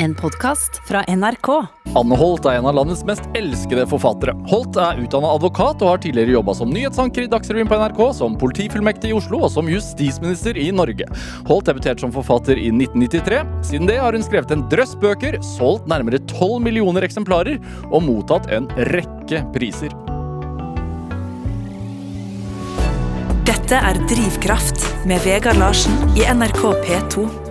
[0.00, 1.48] En podkast fra NRK.
[1.98, 4.30] Anne Holt er en av landets mest elskede forfattere.
[4.46, 8.36] Holt er utdanna advokat og har tidligere jobba som nyhetsanker i Dagsrevyen på NRK, som
[8.38, 11.08] politifullmektig i Oslo og som justisminister i Norge.
[11.48, 13.40] Holt debuterte som forfatter i 1993.
[13.72, 17.58] Siden det har hun skrevet en drøss bøker, solgt nærmere 12 millioner eksemplarer
[17.90, 19.90] og mottatt en rekke priser.
[23.50, 27.47] Dette er Drivkraft med Vegard Larsen i NRK P2.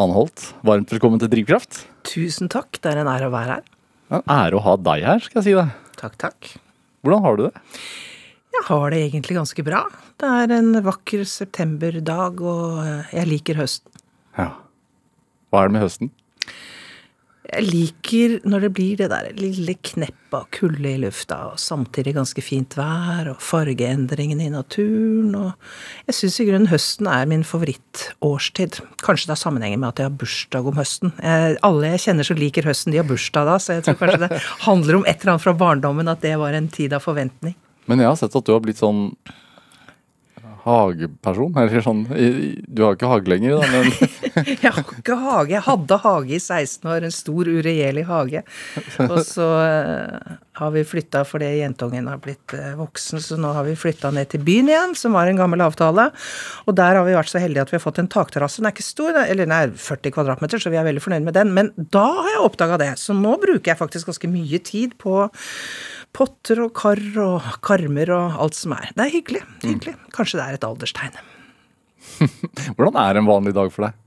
[0.00, 1.82] Anne Holt, varmt velkommen til Drivkraft.
[2.08, 3.64] Tusen takk, det er en ære å være her.
[4.08, 5.74] Er en ære å ha deg her, skal jeg si deg.
[6.00, 6.48] Takk, takk.
[7.04, 7.50] Hvordan har du det?
[8.56, 9.82] Jeg har det egentlig ganske bra.
[10.16, 14.00] Det er en vakker septemberdag, og eh, jeg liker høsten.
[14.38, 14.48] Ja.
[15.52, 16.12] Hva er det med høsten?
[17.50, 22.12] Jeg liker når det blir det der lille kneppet av kulde i lufta, og samtidig
[22.14, 27.42] ganske fint vær, og fargeendringene i naturen, og jeg syns i grunnen høsten er min
[27.46, 28.78] favorittårstid.
[29.02, 31.14] Kanskje det har sammenheng med at jeg har bursdag om høsten.
[31.18, 34.22] Jeg, alle jeg kjenner som liker høsten, de har bursdag da, så jeg tror kanskje
[34.28, 37.58] det handler om et eller annet fra barndommen, at det var en tid av forventning.
[37.90, 39.08] Men jeg har sett at du har blitt sånn
[40.64, 41.56] hageperson.
[41.60, 42.04] Eller sånn
[42.66, 43.90] Du har ikke hage lenger, da, men
[44.64, 45.54] Jeg har ikke hage.
[45.54, 48.42] Jeg hadde hage i 16 år, en stor, uregjerlig hage.
[49.06, 53.66] Og så uh, har vi flytta fordi jentungen har blitt uh, voksen, så nå har
[53.68, 56.10] vi flytta ned til byen igjen, som var en gammel avtale.
[56.66, 58.60] Og der har vi vært så heldige at vi har fått en takterrasse.
[58.60, 61.38] Den er ikke stor, eller den er 40 kvadratmeter, så vi er veldig fornøyd med
[61.38, 61.54] den.
[61.56, 62.92] Men da har jeg oppdaga det.
[63.02, 65.24] Så nå bruker jeg faktisk ganske mye tid på
[66.16, 68.90] potter og kar og karmer og alt som er.
[68.96, 69.42] Det er hyggelig.
[69.62, 69.96] hyggelig.
[70.14, 71.18] Kanskje det er et alderstegn.
[72.76, 73.98] Hvordan er en vanlig dag for deg?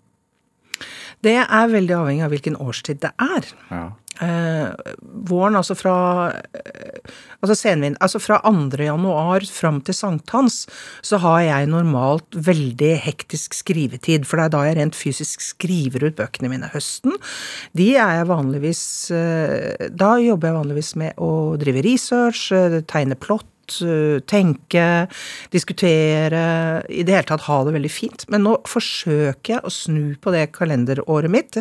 [1.24, 3.48] Det er veldig avhengig av hvilken årstid det er.
[3.70, 3.86] Ja.
[4.24, 4.94] Eh,
[5.28, 5.96] våren, altså fra
[6.32, 8.80] eh, altså senvind, altså fra 2.
[8.86, 10.64] januar fram til sankthans,
[11.04, 14.28] så har jeg normalt veldig hektisk skrivetid.
[14.30, 16.72] For det er da jeg rent fysisk skriver ut bøkene mine.
[16.74, 17.18] Høsten,
[17.78, 23.20] de er jeg vanligvis eh, Da jobber jeg vanligvis med å drive research, eh, tegne
[23.20, 23.48] plott
[24.30, 24.86] tenke,
[25.54, 26.44] diskutere,
[26.90, 28.26] i det hele tatt ha det veldig fint.
[28.34, 31.60] Men nå forsøker jeg å snu på det kalenderåret mitt,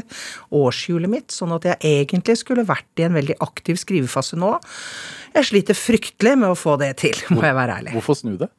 [0.55, 4.57] årshjulet mitt, sånn at jeg egentlig skulle vært i en veldig aktiv skrivefase nå.
[5.33, 7.95] Jeg sliter fryktelig med å få det til, må jeg være ærlig.
[7.97, 8.51] Hvorfor snu det?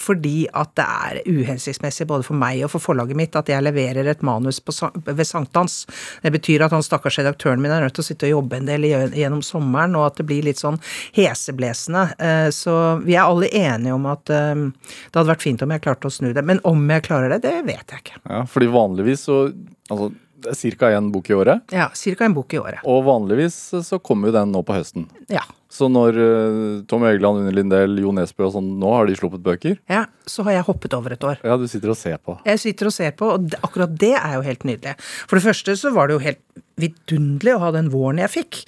[0.00, 4.08] Fordi at det er uhensiktsmessig både for meg og for forlaget mitt at jeg leverer
[4.10, 4.74] et manus på,
[5.06, 5.84] ved sankthans.
[6.22, 8.70] Det betyr at han stakkars redaktøren min er nødt til å sitte og jobbe en
[8.70, 10.78] del gjennom sommeren, og at det blir litt sånn
[11.16, 12.08] heseblesende.
[12.18, 15.84] Eh, så vi er alle enige om at eh, det hadde vært fint om jeg
[15.86, 16.44] klarte å snu det.
[16.46, 18.22] Men om jeg klarer det, det vet jeg ikke.
[18.24, 19.46] Ja, fordi vanligvis så
[19.86, 20.08] Altså,
[20.42, 20.88] det er ca.
[20.98, 21.70] én bok i året.
[21.70, 22.24] Ja, ca.
[22.24, 22.80] en bok i året.
[22.84, 23.54] Og vanligvis
[23.86, 25.06] så kommer jo den nå på høsten.
[25.30, 25.44] Ja.
[25.76, 29.44] Så når uh, Tom Egeland, Unni Lindell, Jo Nesbø og sånn, nå har de sluppet
[29.44, 29.76] bøker?
[29.92, 31.40] Ja, så har jeg hoppet over et år.
[31.46, 32.36] Ja, du sitter og ser på.
[32.46, 34.96] Jeg sitter og ser på, og akkurat det er jo helt nydelig.
[35.26, 36.42] For det første så var det jo helt
[36.80, 38.58] vidunderlig å ha den våren jeg fikk.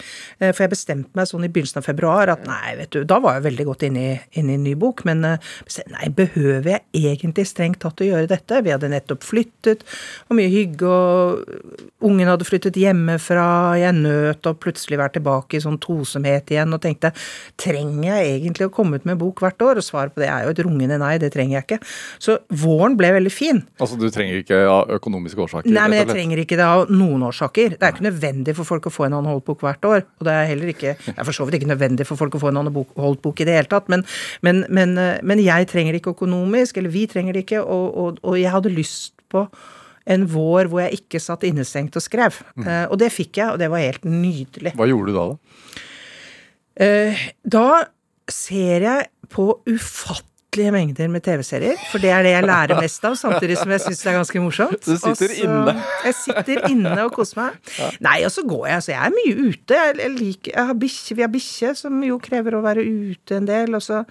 [0.41, 3.19] Eh, for jeg bestemte meg sånn i begynnelsen av februar at nei, vet du, da
[3.21, 5.51] var jeg veldig godt inne i, inne i en ny bok, men eh,
[5.93, 8.63] nei, behøver jeg egentlig strengt tatt å gjøre dette?
[8.65, 9.85] Vi hadde nettopp flyttet,
[10.29, 13.49] og mye hygge, og ungen hadde flyttet hjemmefra,
[13.83, 17.13] jeg nøt å plutselig være tilbake i sånn tosomhet igjen, og tenkte
[17.61, 19.83] trenger jeg egentlig å komme ut med bok hvert år?
[19.83, 21.79] Og svaret på det er jo et rungende nei, det trenger jeg ikke.
[22.23, 23.63] Så våren ble veldig fin.
[23.81, 25.73] Altså du trenger ikke av økonomiske årsaker?
[25.73, 27.77] Nei, men jeg trenger ikke det av noen årsaker.
[27.77, 30.05] Det er ikke nødvendig for folk å få en annen holdbok hvert år.
[30.21, 32.43] Og det er heller ikke Det er for så vidt ikke nødvendig for folk å
[32.43, 34.05] få en annen holdbok i det hele tatt, men,
[34.45, 37.87] men, men, eh, men, jeg trenger det ikke økonomisk, eller vi trenger det ikke, og,
[37.99, 39.47] og, og jeg hadde lyst på
[40.09, 42.41] en vår hvor jeg ikke satt innestengt og skrev.
[42.57, 42.65] Mm.
[42.65, 44.73] Uh, og det fikk jeg, og det var helt nydelig.
[44.79, 45.85] Hva gjorde du da, da?
[46.79, 47.69] Uh, da
[48.33, 51.77] ser jeg på ufattelig ufattelige mengder med TV-serier.
[51.91, 54.41] For det er det jeg lærer mest av, samtidig som jeg syns det er ganske
[54.41, 54.81] morsomt.
[54.85, 55.75] Du sitter Også, inne.
[56.05, 57.59] Jeg sitter inne og koser meg.
[57.79, 57.91] Ja.
[58.01, 58.75] Nei, og så går jeg.
[58.75, 59.75] Altså, jeg er mye ute.
[59.75, 63.37] Jeg, jeg liker, jeg har bikkje, vi har bikkje, som jo krever å være ute
[63.37, 63.75] en del.
[63.75, 64.05] og så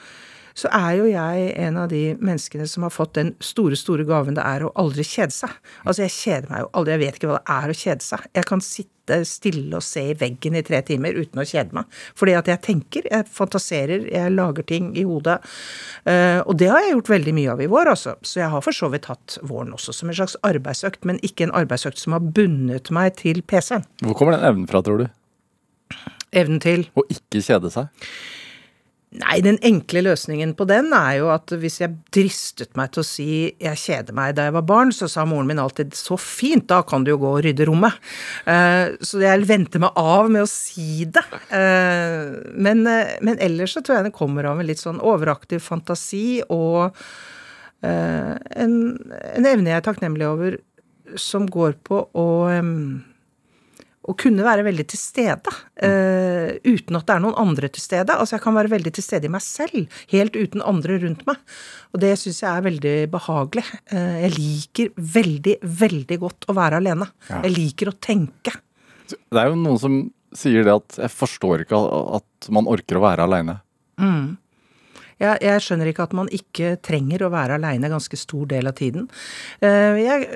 [0.58, 4.34] så er jo jeg en av de menneskene som har fått den store, store gaven
[4.34, 5.52] det er å aldri kjede seg.
[5.84, 6.96] Altså, jeg kjeder meg jo aldri.
[6.96, 8.24] Jeg vet ikke hva det er å kjede seg.
[8.34, 8.97] Jeg kan sitte
[9.28, 12.00] stille og se i veggen i tre timer uten å kjede meg.
[12.18, 15.40] Fordi at jeg tenker, jeg fantaserer, jeg lager ting i hodet.
[16.08, 18.18] Uh, og det har jeg gjort veldig mye av i vår, altså.
[18.22, 21.48] Så jeg har for så vidt hatt våren også som en slags arbeidsøkt, men ikke
[21.48, 23.88] en arbeidsøkt som har bundet meg til PC-en.
[24.06, 25.08] Hvor kommer den evnen fra, tror du?
[26.36, 27.88] Evnen til Å ikke kjede seg?
[29.16, 33.08] Nei, den enkle løsningen på den er jo at hvis jeg dristet meg til å
[33.08, 33.28] si
[33.64, 36.82] jeg kjeder meg da jeg var barn, så sa moren min alltid så fint, da
[36.84, 37.96] kan du jo gå og rydde rommet.
[38.44, 41.24] Uh, så jeg venter meg av med å si det.
[41.48, 45.64] Uh, men, uh, men, ellers så tror jeg det kommer av en litt sånn overaktiv
[45.64, 46.92] fantasi og
[47.88, 48.72] en,
[49.06, 50.56] en, evne jeg er takknemlig over,
[51.22, 52.26] som går på å
[52.58, 53.06] um,
[54.08, 55.52] å kunne være veldig til stede,
[55.84, 58.16] uh, uten at det er noen andre til stede.
[58.16, 61.42] Altså jeg kan være veldig til stede i meg selv, helt uten andre rundt meg.
[61.92, 63.66] Og det syns jeg er veldig behagelig.
[63.92, 67.10] Uh, jeg liker veldig, veldig godt å være alene.
[67.28, 67.44] Ja.
[67.44, 68.56] Jeg liker å tenke.
[69.08, 70.00] Det er jo noen som
[70.36, 71.80] sier det at jeg forstår ikke
[72.20, 73.60] at man orker å være aleine.
[74.00, 74.38] Mm.
[75.18, 78.76] Jeg, jeg, skjønner ikke at man ikke trenger å være aleine ganske stor del av
[78.78, 79.08] tiden.
[79.66, 80.28] Eh, jeg,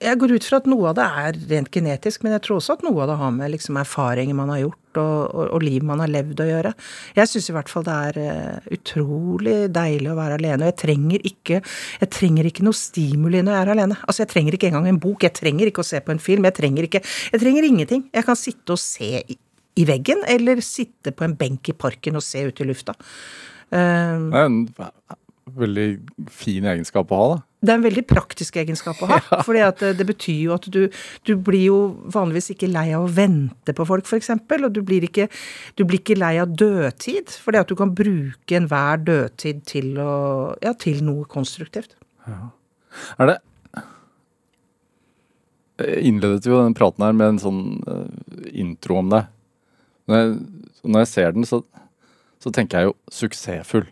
[0.00, 2.78] jeg, går ut fra at noe av det er rent genetisk, men jeg tror også
[2.78, 5.84] at noe av det har med liksom erfaringer man har gjort og, og, og liv
[5.84, 6.72] man har levd å gjøre.
[7.18, 10.64] Jeg syns i hvert fall det er eh, utrolig deilig å være alene.
[10.64, 11.60] Og jeg trenger ikke,
[12.00, 13.98] jeg trenger ikke noe stimuli når jeg er alene.
[14.06, 16.48] Altså Jeg trenger ikke engang en bok, jeg trenger ikke å se på en film.
[16.48, 17.02] Jeg trenger ikke,
[17.34, 18.06] jeg trenger ingenting.
[18.16, 19.36] Jeg kan sitte og se i,
[19.76, 22.96] i veggen, eller sitte på en benk i parken og se ut i lufta.
[23.74, 24.60] Um, det er en
[25.56, 25.86] veldig
[26.32, 27.42] fin egenskap å ha, da.
[27.66, 29.18] Det er en veldig praktisk egenskap å ha.
[29.30, 29.40] ja.
[29.46, 30.80] fordi det, det, betyr jo at du,
[31.26, 31.78] du blir jo
[32.14, 34.30] vanligvis ikke lei av å vente på folk, f.eks.
[34.36, 35.28] Og du blir, ikke,
[35.78, 40.12] du blir ikke lei av dødtid, fordi at du kan bruke enhver dødtid til, å,
[40.62, 41.96] ja, til noe konstruktivt.
[42.26, 42.50] Ja.
[43.20, 43.40] Er det
[45.76, 47.64] Jeg innledet jo den praten her med en sånn
[48.48, 49.26] intro om det.
[50.06, 50.36] Når jeg,
[50.86, 51.60] når jeg ser den, så
[52.46, 53.88] så tenker jeg jo suksessfull.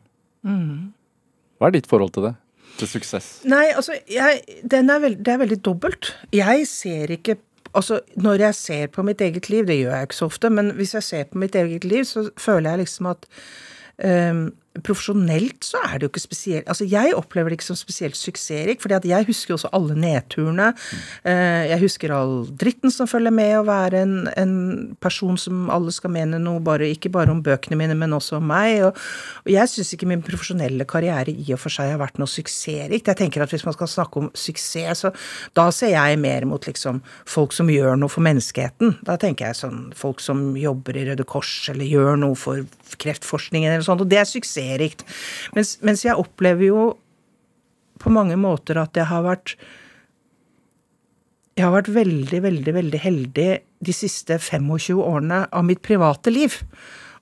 [0.46, 0.92] Mm.
[1.58, 2.34] Hva er ditt forhold til det?
[2.78, 3.30] Til suksess?
[3.50, 6.14] Nei, altså, jeg, er veld, det er veldig dobbelt.
[6.34, 7.40] Jeg ser ikke
[7.74, 10.68] Altså, når jeg ser på mitt eget liv, det gjør jeg ikke så ofte, men
[10.78, 13.26] hvis jeg ser på mitt eget liv, så føler jeg liksom at
[14.30, 14.44] um,
[14.82, 18.86] profesjonelt så er det jo ikke spesielt Altså, jeg opplever det ikke som spesielt suksessrikt,
[18.90, 20.70] at jeg husker jo også alle nedturene.
[20.74, 21.30] Mm.
[21.70, 24.54] Jeg husker all dritten som følger med å være en, en,
[25.02, 28.48] person som alle skal mene noe, bare, ikke bare om bøkene mine, men også om
[28.48, 28.80] meg.
[28.86, 28.98] Og,
[29.44, 33.10] og jeg syns ikke min profesjonelle karriere i og for seg har vært noe suksessrikt.
[33.10, 35.12] Jeg tenker at hvis man skal snakke om suksess, så
[35.58, 38.98] da ser jeg mer mot liksom folk som gjør noe for menneskeheten.
[39.06, 42.64] Da tenker jeg sånn folk som jobber i Røde Kors, eller gjør noe for
[43.00, 45.04] kreftforskningen, eller sånt, og det er suksess suksessrikt.
[45.54, 46.84] Mens, mens jeg opplever jo
[48.02, 49.56] på mange måter at jeg har vært
[51.54, 53.50] jeg har vært veldig, veldig, veldig heldig
[53.84, 56.56] de siste 25 årene av mitt private liv.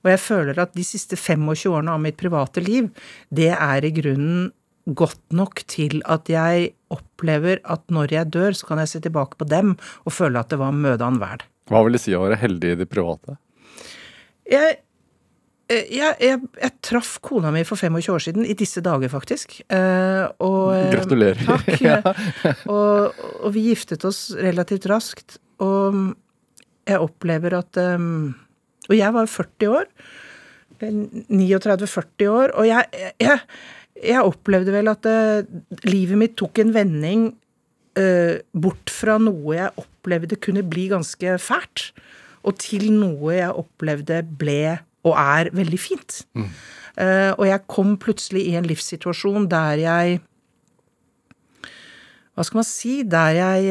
[0.03, 2.89] Og jeg føler at de siste 25 årene av mitt private liv,
[3.29, 4.51] det er i grunnen
[4.89, 9.37] godt nok til at jeg opplever at når jeg dør, så kan jeg se tilbake
[9.37, 11.45] på dem og føle at det var mødan verd.
[11.69, 13.37] Hva vil det si å være heldig i det private?
[14.49, 14.81] Jeg
[15.93, 19.59] jeg, jeg, jeg, traff kona mi for 25 år siden, i disse dager faktisk.
[19.67, 21.39] Eh, og, eh, Gratulerer.
[21.47, 21.69] Takk.
[21.87, 21.99] ja.
[22.71, 25.37] og, og, vi giftet oss relativt raskt.
[25.63, 26.13] Og
[26.83, 29.85] jeg opplever at Og jeg var 40 år.
[30.83, 32.55] 39-40 år.
[32.59, 33.39] Og jeg, jeg,
[34.03, 35.07] jeg, opplevde vel at
[35.87, 37.29] livet mitt tok en vending
[38.57, 41.91] bort fra noe jeg opplevde kunne bli ganske fælt,
[42.43, 46.21] og til noe jeg opplevde ble og er veldig fint.
[46.37, 46.49] Mm.
[46.93, 50.19] Uh, og jeg kom plutselig i en livssituasjon der jeg
[52.33, 52.93] Hva skal man si?
[53.05, 53.65] Der jeg,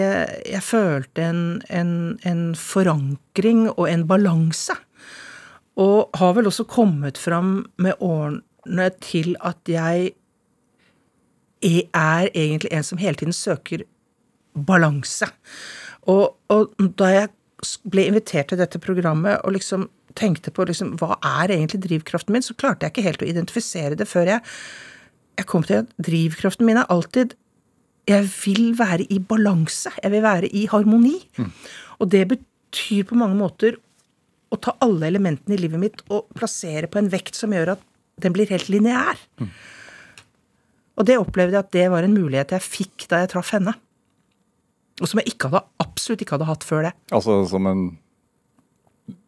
[0.47, 1.93] jeg følte en, en,
[2.23, 4.77] en, forankring og en balanse.
[5.83, 10.13] Og har vel også kommet fram med årene til at jeg
[11.63, 13.83] er egentlig en som hele tiden søker
[14.55, 15.27] balanse.
[16.07, 17.29] Og, og da jeg
[17.87, 22.45] ble invitert til dette programmet og liksom tenkte på liksom, hva er egentlig drivkraften min,
[22.45, 24.43] så klarte jeg ikke helt å identifisere det før jeg,
[25.39, 27.37] jeg kom til at drivkraften min er alltid
[28.11, 29.93] Jeg vil være i balanse.
[30.03, 31.21] Jeg vil være i harmoni.
[31.39, 31.53] Mm.
[32.03, 33.77] Og det betyr på mange måter
[34.51, 37.85] å ta alle elementene i livet mitt og plassere på en vekt som gjør at
[38.21, 39.21] den blir helt lineær.
[39.39, 39.53] Mm.
[40.99, 43.77] Og det opplevde jeg at det var en mulighet jeg fikk da jeg traff henne.
[45.01, 46.93] Og som jeg ikke hadde, absolutt ikke hadde hatt før det.
[47.15, 47.87] Altså som en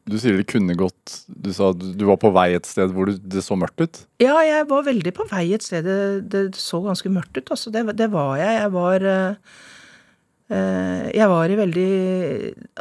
[0.04, 3.44] du sier det kunne gått Du sa du var på vei et sted hvor det
[3.44, 4.02] så mørkt ut?
[4.23, 6.00] Ja, jeg var veldig på vei et sted det,
[6.32, 7.54] det så ganske mørkt ut.
[7.54, 8.58] Altså, det, det var jeg.
[8.58, 11.87] Jeg var uh, Jeg var i veldig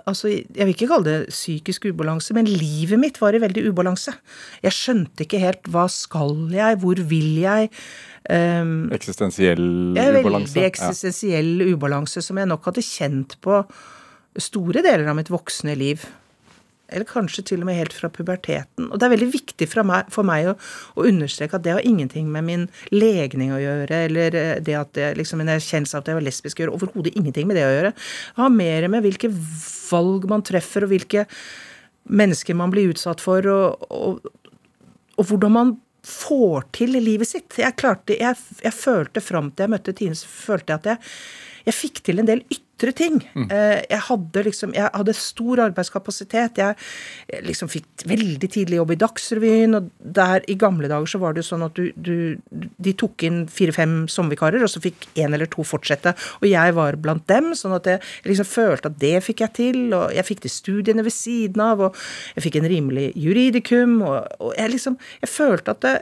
[0.03, 4.15] Altså, jeg vil ikke kalle det psykisk ubalanse, men livet mitt var i veldig ubalanse.
[4.65, 7.69] Jeg skjønte ikke helt hva skal jeg, hvor vil jeg?
[8.27, 9.63] Um, eksistensiell
[9.95, 10.57] ubalanse?
[10.57, 11.71] Veldig eksistensiell ja.
[11.71, 13.63] ubalanse som jeg nok hadde kjent på
[14.43, 16.03] store deler av mitt voksne liv
[16.91, 18.89] eller kanskje til og med helt fra puberteten.
[18.89, 20.55] Og det er veldig viktig meg, for meg å,
[20.93, 24.93] å, understreke at det har ingenting med min legning å gjøre, eller eh, det at
[24.97, 26.75] det, liksom, en erkjennelse av at jeg var lesbisk å gjøre.
[26.77, 27.93] Overhodet ingenting med det å gjøre.
[27.95, 31.25] Det har mer med hvilke valg man treffer, og hvilke
[32.11, 34.29] mennesker man blir utsatt for, og, og,
[35.15, 35.73] og hvordan man
[36.03, 37.55] får til livet sitt.
[37.57, 41.11] Jeg klarte, jeg, jeg følte fram til jeg møtte Tine, følte jeg at jeg
[41.67, 43.19] jeg fikk til en del ytre ting.
[43.37, 43.47] Mm.
[43.51, 46.59] Jeg hadde liksom Jeg hadde stor arbeidskapasitet.
[46.59, 46.75] Jeg,
[47.47, 49.89] liksom fikk veldig tidlig jobb i Dagsrevyen, og
[50.19, 53.43] der i gamle dager så var det jo sånn at du, du De tok inn
[53.47, 56.15] fire-fem sommervikarer, og så fikk én eller to fortsette.
[56.41, 59.81] Og jeg var blant dem, sånn at jeg liksom følte at det fikk jeg til.
[59.93, 62.03] Og jeg fikk til studiene ved siden av, og
[62.35, 65.97] jeg fikk en rimelig juridikum, og, og jeg liksom Jeg følte at det,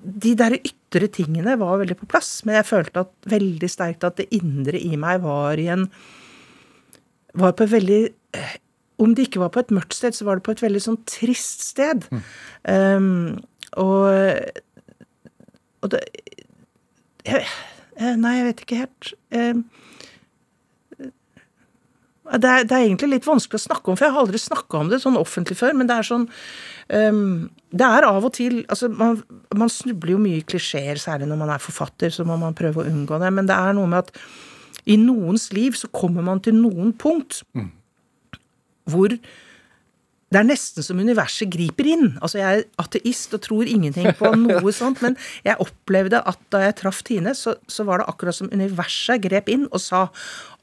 [0.00, 4.16] de der ytre tingene var veldig på plass, men jeg følte at, veldig sterkt at
[4.18, 5.90] det indre i meg var i en
[7.34, 8.00] Var på et veldig
[8.34, 8.56] eh,
[8.98, 10.98] Om det ikke var på et mørkt sted, så var det på et veldig sånn
[11.06, 12.08] trist sted.
[12.66, 13.38] Um,
[13.78, 14.10] og
[15.80, 16.02] Og det
[17.24, 17.44] jeg,
[18.00, 19.12] Nei, jeg vet ikke helt.
[19.30, 19.64] Um,
[22.38, 24.82] det er, det er egentlig litt vanskelig å snakke om, for jeg har aldri snakka
[24.82, 25.74] om det sånn offentlig før.
[25.78, 29.18] Men det er sånn um, Det er av og til altså man,
[29.56, 32.84] man snubler jo mye i klisjeer, særlig når man er forfatter, så må man prøve
[32.84, 33.32] å unngå det.
[33.34, 34.14] Men det er noe med at
[34.90, 37.42] i noens liv så kommer man til noen punkt
[38.90, 39.12] hvor
[40.30, 42.04] det er nesten som universet griper inn.
[42.22, 46.60] Altså, jeg er ateist og tror ingenting på noe sånt, men jeg opplevde at da
[46.68, 50.04] jeg traff Tine, så, så var det akkurat som universet grep inn og sa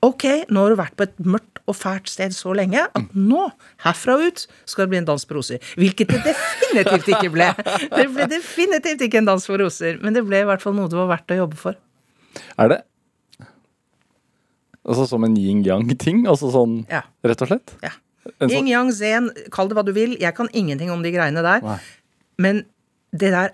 [0.05, 3.43] ok, nå har du vært på et mørkt og fælt sted så lenge at nå,
[3.83, 5.59] herfra og ut, skal det bli en dans på roser.
[5.75, 7.49] Hvilket det definitivt ikke ble.
[7.91, 10.87] Det ble definitivt ikke en dans på roser, men det ble i hvert fall noe
[10.87, 11.75] det var verdt å jobbe for.
[12.55, 12.83] Er det
[14.87, 16.21] Altså som en yin-yang-ting?
[16.31, 17.01] Altså sånn Ja.
[17.27, 17.73] rett og slett?
[17.83, 17.91] Ja.
[18.39, 20.17] Sånn- Yin, yang, zen, kall det hva du vil.
[20.19, 21.61] Jeg kan ingenting om de greiene der.
[21.61, 21.79] Nei.
[22.37, 22.65] Men
[23.15, 23.53] det der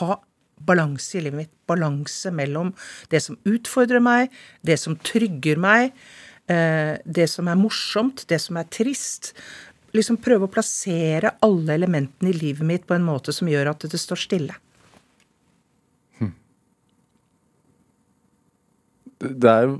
[0.00, 0.16] ha
[0.64, 2.72] balanse i livet mitt, balanse mellom
[3.12, 4.30] det som utfordrer meg,
[4.64, 5.92] det som trygger meg,
[6.48, 9.32] eh, det som er morsomt, det som er trist.
[9.92, 13.80] Liksom prøve å plassere alle elementene i livet mitt på en måte som gjør at
[13.80, 14.56] det står stille.
[19.24, 19.76] Det er jo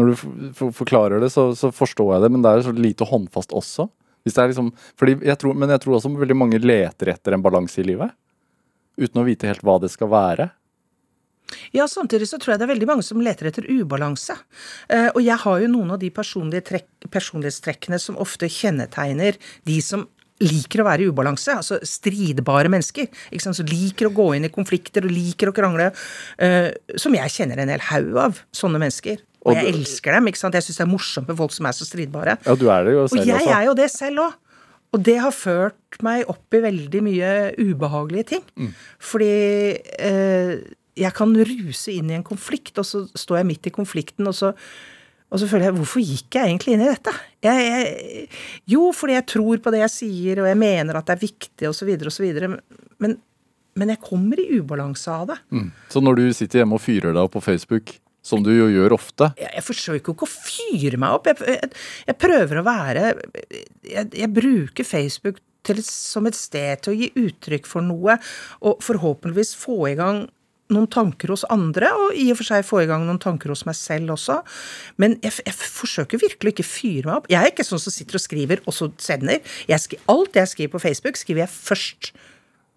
[0.00, 3.08] Når du forklarer det, så, så forstår jeg det, men det er jo så lite
[3.08, 3.90] håndfast også.
[4.24, 8.12] Liksom, jeg tror, men jeg tror også veldig mange leter etter en balanse i livet.
[9.00, 10.50] Uten å vite helt hva det skal være.
[11.74, 14.36] Ja, samtidig så tror jeg det er veldig mange som leter etter ubalanse.
[14.92, 20.06] Eh, og jeg har jo noen av de trekk, personlighetstrekkene som ofte kjennetegner de som
[20.40, 23.10] liker å være i ubalanse, altså stridbare mennesker.
[23.30, 25.92] ikke sant, Som liker å gå inn i konflikter og liker å krangle.
[26.38, 29.18] eh, som jeg kjenner en hel haug av, sånne mennesker.
[29.40, 30.26] Og Og jeg du- elsker dem.
[30.28, 32.36] ikke sant, Jeg syns det er morsomt med folk som er så stridbare.
[32.46, 33.56] Ja, du er det jo selv Og jeg også.
[33.56, 34.32] er jo det selv òg.
[34.92, 38.42] Og det har ført meg opp i veldig mye ubehagelige ting.
[38.58, 38.72] Mm.
[38.98, 40.56] Fordi eh,
[40.98, 44.34] jeg kan ruse inn i en konflikt, og så står jeg midt i konflikten, og
[44.34, 44.50] så,
[45.30, 47.12] og så føler jeg Hvorfor gikk jeg egentlig inn i dette?
[47.46, 48.28] Jeg, jeg,
[48.74, 51.68] jo, fordi jeg tror på det jeg sier, og jeg mener at det er viktig,
[51.70, 52.58] osv., osv.
[52.98, 53.16] Men,
[53.76, 55.38] men jeg kommer i ubalanse av det.
[55.54, 55.70] Mm.
[55.88, 58.96] Så når du sitter hjemme og fyrer deg opp på Facebook, som du jo gjør
[58.96, 61.30] ofte jeg, jeg forsøker jo ikke å fyre meg opp.
[61.30, 61.70] Jeg, jeg,
[62.10, 63.06] jeg prøver å være
[63.86, 68.16] jeg, bruker Facebook til, som et sted til å gi uttrykk for noe,
[68.64, 70.26] og forhåpentligvis få i gang
[70.70, 73.64] noen tanker hos andre, og i og for seg få i gang noen tanker hos
[73.66, 74.38] meg selv også.
[75.02, 77.30] Men jeg, jeg forsøker virkelig ikke fyre meg opp.
[77.32, 79.42] Jeg er ikke sånn som sitter og skriver, og så sender.
[79.70, 82.12] Jeg alt jeg skriver på Facebook, skriver jeg først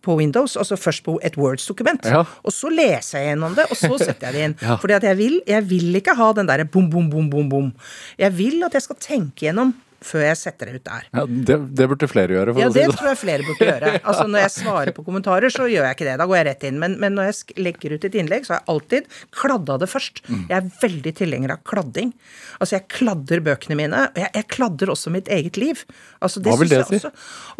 [0.03, 2.03] på Windows, altså først på et Words-dokument.
[2.11, 2.25] Ja.
[2.43, 4.57] Og så leser jeg gjennom det, og så setter jeg det inn.
[4.67, 4.75] Ja.
[4.79, 7.71] Fordi at jeg vil, jeg vil ikke ha den derre bom, bom, bom, bom, bom.
[8.19, 11.03] Jeg vil at jeg skal tenke gjennom før jeg setter det ut der.
[11.15, 12.51] ja, det, det burde flere gjøre.
[12.51, 12.95] For Ja, å si det det.
[12.99, 13.91] tror jeg flere burde gjøre.
[14.11, 16.15] Altså Når jeg svarer på kommentarer, så gjør jeg ikke det.
[16.19, 16.81] Da går jeg rett inn.
[16.81, 19.07] Men, men når jeg legger ut et innlegg, så har jeg alltid
[19.39, 20.19] kladda det først.
[20.27, 20.41] Mm.
[20.51, 22.11] Jeg er veldig tilhenger av kladding.
[22.59, 24.03] Altså jeg kladder bøkene mine.
[24.11, 25.85] Og jeg, jeg kladder også mitt eget liv.
[26.19, 26.99] Altså, Hva vil det si?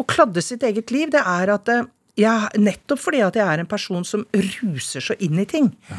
[0.04, 3.62] Å kladde sitt eget liv, det er at eh, jeg, nettopp fordi at jeg er
[3.62, 5.98] en person som ruser så inn i ting, ja.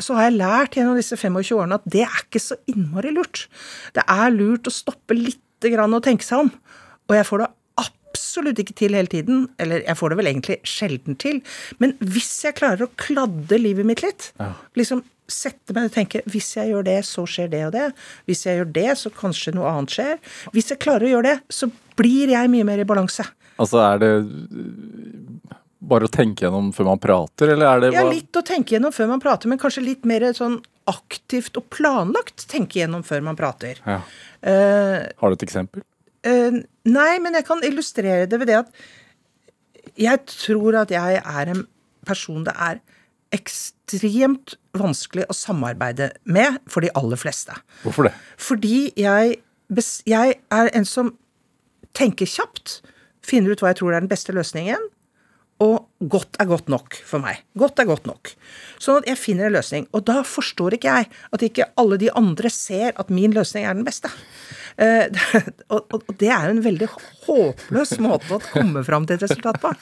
[0.00, 3.46] så har jeg lært gjennom disse 25 årene at det er ikke så innmari lurt.
[3.96, 6.52] Det er lurt å stoppe lite grann og tenke seg om.
[7.08, 7.50] Og jeg får det
[7.84, 11.42] absolutt ikke til hele tiden, eller jeg får det vel egentlig sjelden til,
[11.82, 14.30] men hvis jeg klarer å kladde livet mitt litt,
[14.78, 17.88] liksom sette meg og tenke hvis jeg gjør det, så skjer det og det.
[18.28, 20.14] Hvis jeg gjør det, så kanskje noe annet skjer.
[20.54, 21.68] Hvis jeg klarer å gjøre det, så
[22.00, 23.26] blir jeg mye mer i balanse.
[23.58, 24.12] Altså, er det
[25.88, 28.94] bare å tenke gjennom før man prater, eller er det Ja, litt å tenke gjennom
[28.94, 33.38] før man prater, men kanskje litt mer sånn aktivt og planlagt tenke gjennom før man
[33.38, 33.80] prater.
[33.86, 34.00] ja.
[34.38, 35.82] Uh, Har du et eksempel?
[36.26, 38.70] Uh, nei, men jeg kan illustrere det ved det at
[39.98, 41.64] jeg tror at jeg er en
[42.06, 42.78] person det er
[43.34, 47.56] ekstremt vanskelig å samarbeide med for de aller fleste.
[47.82, 48.14] Hvorfor det?
[48.40, 49.40] Fordi jeg,
[50.08, 51.12] jeg er en som
[51.98, 52.78] tenker kjapt,
[53.26, 54.88] finner ut hva jeg tror er den beste løsningen,
[55.64, 57.40] og godt er godt nok for meg.
[57.58, 58.30] Godt er godt nok.
[58.78, 59.88] Sånn at jeg finner en løsning.
[59.90, 63.78] Og da forstår ikke jeg at ikke alle de andre ser at min løsning er
[63.78, 64.12] den beste.
[64.78, 65.10] Uh,
[65.74, 66.86] og, og, det er jo en veldig
[67.24, 69.72] håpløs måte å komme fram til et resultat på.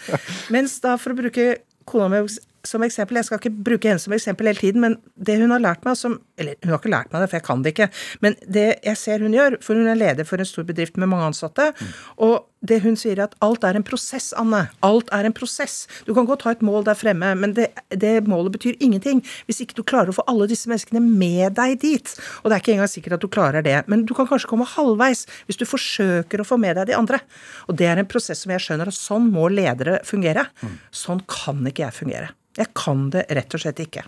[0.55, 1.45] Mens da, for å bruke
[1.85, 2.23] kona mi
[2.67, 5.63] som eksempel, Jeg skal ikke bruke henne som eksempel hele tiden, men det hun har
[5.63, 7.89] lært meg som Eller hun har ikke lært meg det, for jeg kan det ikke.
[8.21, 11.09] Men det jeg ser hun gjør, for hun er leder for en stor bedrift med
[11.13, 11.93] mange ansatte, mm.
[12.27, 14.63] og det hun sier er at alt er en prosess, Anne.
[14.87, 15.85] Alt er en prosess.
[16.07, 19.61] Du kan godt ha et mål der fremme, men det, det målet betyr ingenting hvis
[19.63, 22.15] ikke du klarer å få alle disse menneskene med deg dit.
[22.43, 24.69] Og det er ikke engang sikkert at du klarer det, men du kan kanskje komme
[24.69, 27.21] halvveis hvis du forsøker å få med deg de andre.
[27.69, 30.49] Og det er en prosess som jeg skjønner at sånn må ledere fungere.
[30.95, 32.33] Sånn kan ikke jeg fungere.
[32.57, 34.07] Jeg kan det rett og slett ikke.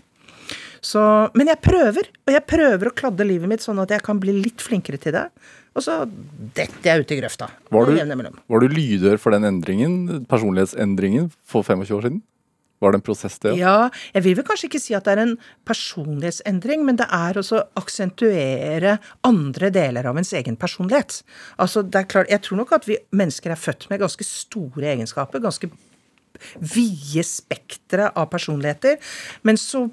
[0.81, 1.01] Så,
[1.35, 4.33] men jeg prøver, og jeg prøver å kladde livet mitt sånn at jeg kan bli
[4.37, 5.25] litt flinkere til det.
[5.77, 6.01] Og så
[6.57, 7.49] detter jeg ut i grøfta.
[7.73, 12.21] Var du, var du lydhør for den endringen, personlighetsendringen for 25 år siden?
[12.79, 13.57] Var det en prosess, det?
[13.59, 15.35] Ja, jeg vil vel kanskje ikke si at det er en
[15.67, 18.95] personlighetsendring, men det er også å aksentuere
[19.27, 21.19] andre deler av ens egen personlighet.
[21.59, 24.93] Altså, det er klart, Jeg tror nok at vi mennesker er født med ganske store
[24.95, 25.69] egenskaper, ganske
[26.55, 28.95] vide spektre av personligheter.
[29.43, 29.89] Men så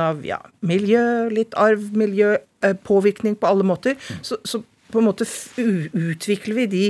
[0.00, 5.08] av ja, miljø, litt arv, miljø, eh, påvirkning på alle måter, så, så på en
[5.08, 6.84] måte utvikler vi de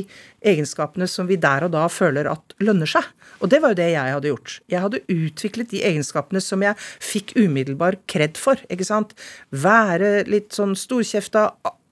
[0.53, 3.07] egenskapene som vi der og da føler at lønner seg.
[3.41, 4.57] Og det var jo det jeg hadde gjort.
[4.73, 8.61] Jeg hadde utviklet de egenskapene som jeg fikk umiddelbar kred for.
[8.73, 9.15] ikke sant?
[9.51, 11.51] Være litt sånn storkjefta,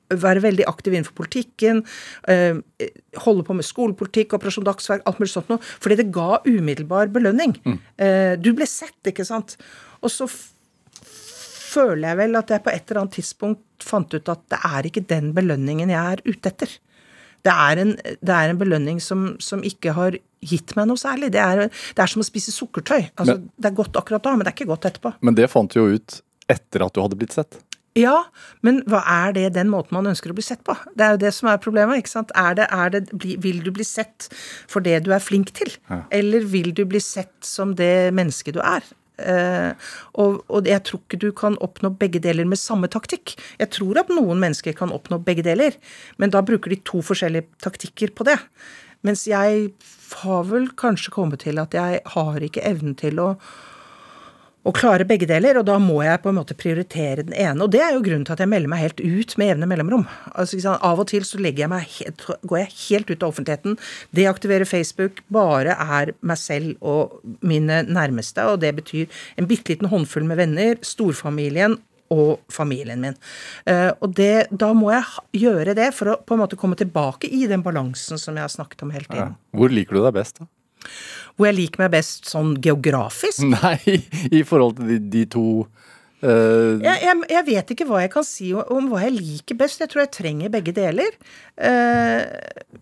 [0.08, 1.82] være veldig aktiv innenfor politikken,
[2.28, 2.56] eh,
[3.24, 5.60] holde på med skolepolitikk, Operasjon Dagsverk, alt mulig sånt noe.
[5.80, 7.56] Fordi det ga umiddelbar belønning.
[7.64, 7.78] Mm.
[7.98, 9.56] Eh, du ble sett, ikke sant.
[10.02, 10.28] Og så
[11.68, 14.88] føler jeg vel at jeg på et eller annet tidspunkt fant ut at det er
[14.88, 16.76] ikke den belønningen jeg er ute etter.
[17.46, 21.30] Det er en, det er en belønning som, som, ikke har gitt meg noe særlig.
[21.34, 23.12] Det er, det er som å spise sukkertøy.
[23.14, 25.14] Altså, men, det er godt akkurat da, men det er ikke godt etterpå.
[25.24, 26.20] Men det fant du jo ut
[26.50, 27.60] etter at du hadde blitt sett?
[27.98, 28.28] Ja,
[28.66, 30.74] men hva er det den måten man ønsker å bli sett på?
[30.94, 32.02] Det er jo det som er problemet.
[32.02, 32.34] ikke sant?
[32.38, 33.02] Er det, er det,
[33.42, 34.28] vil du bli sett
[34.70, 35.72] for det du er flink til?
[35.88, 36.02] Ja.
[36.14, 38.86] Eller vil du bli sett som det mennesket du er?
[39.18, 39.74] Uh,
[40.14, 43.34] og, og, jeg tror ikke du kan oppnå begge deler med samme taktikk.
[43.58, 45.74] Jeg tror at noen mennesker kan oppnå begge deler,
[46.22, 48.38] men da bruker de to forskjellige taktikker på det.
[49.06, 49.72] Mens jeg
[50.22, 53.32] har vel kanskje kommet til at jeg har ikke evnen til å
[54.68, 57.64] å klare begge deler, og da må jeg på en måte prioritere den ene.
[57.64, 60.04] Og det er jo grunnen til at jeg melder meg helt ut med jevne mellomrom.
[60.34, 63.78] Altså, Av og til så jeg helt, går jeg helt ut av offentligheten.
[64.16, 65.22] Deaktiverer Facebook.
[65.32, 68.44] Bare er meg selv og mine nærmeste.
[68.44, 71.78] Og det betyr en bitte liten håndfull med venner, storfamilien
[72.12, 73.16] og familien min.
[73.68, 77.28] Uh, og det, da må jeg gjøre det for å på en måte komme tilbake
[77.28, 79.34] i den balansen som jeg har snakket om hele tiden.
[79.36, 79.58] Ja.
[79.58, 80.48] Hvor liker du deg best, da?
[81.36, 83.44] Hvor jeg liker meg best sånn geografisk?
[83.56, 84.00] Nei,
[84.34, 86.74] i forhold til de, de to uh...
[86.82, 89.82] jeg, jeg, jeg, vet ikke hva jeg kan si om, om, hva jeg liker best.
[89.84, 91.18] Jeg tror jeg trenger begge deler.
[91.54, 92.24] Uh,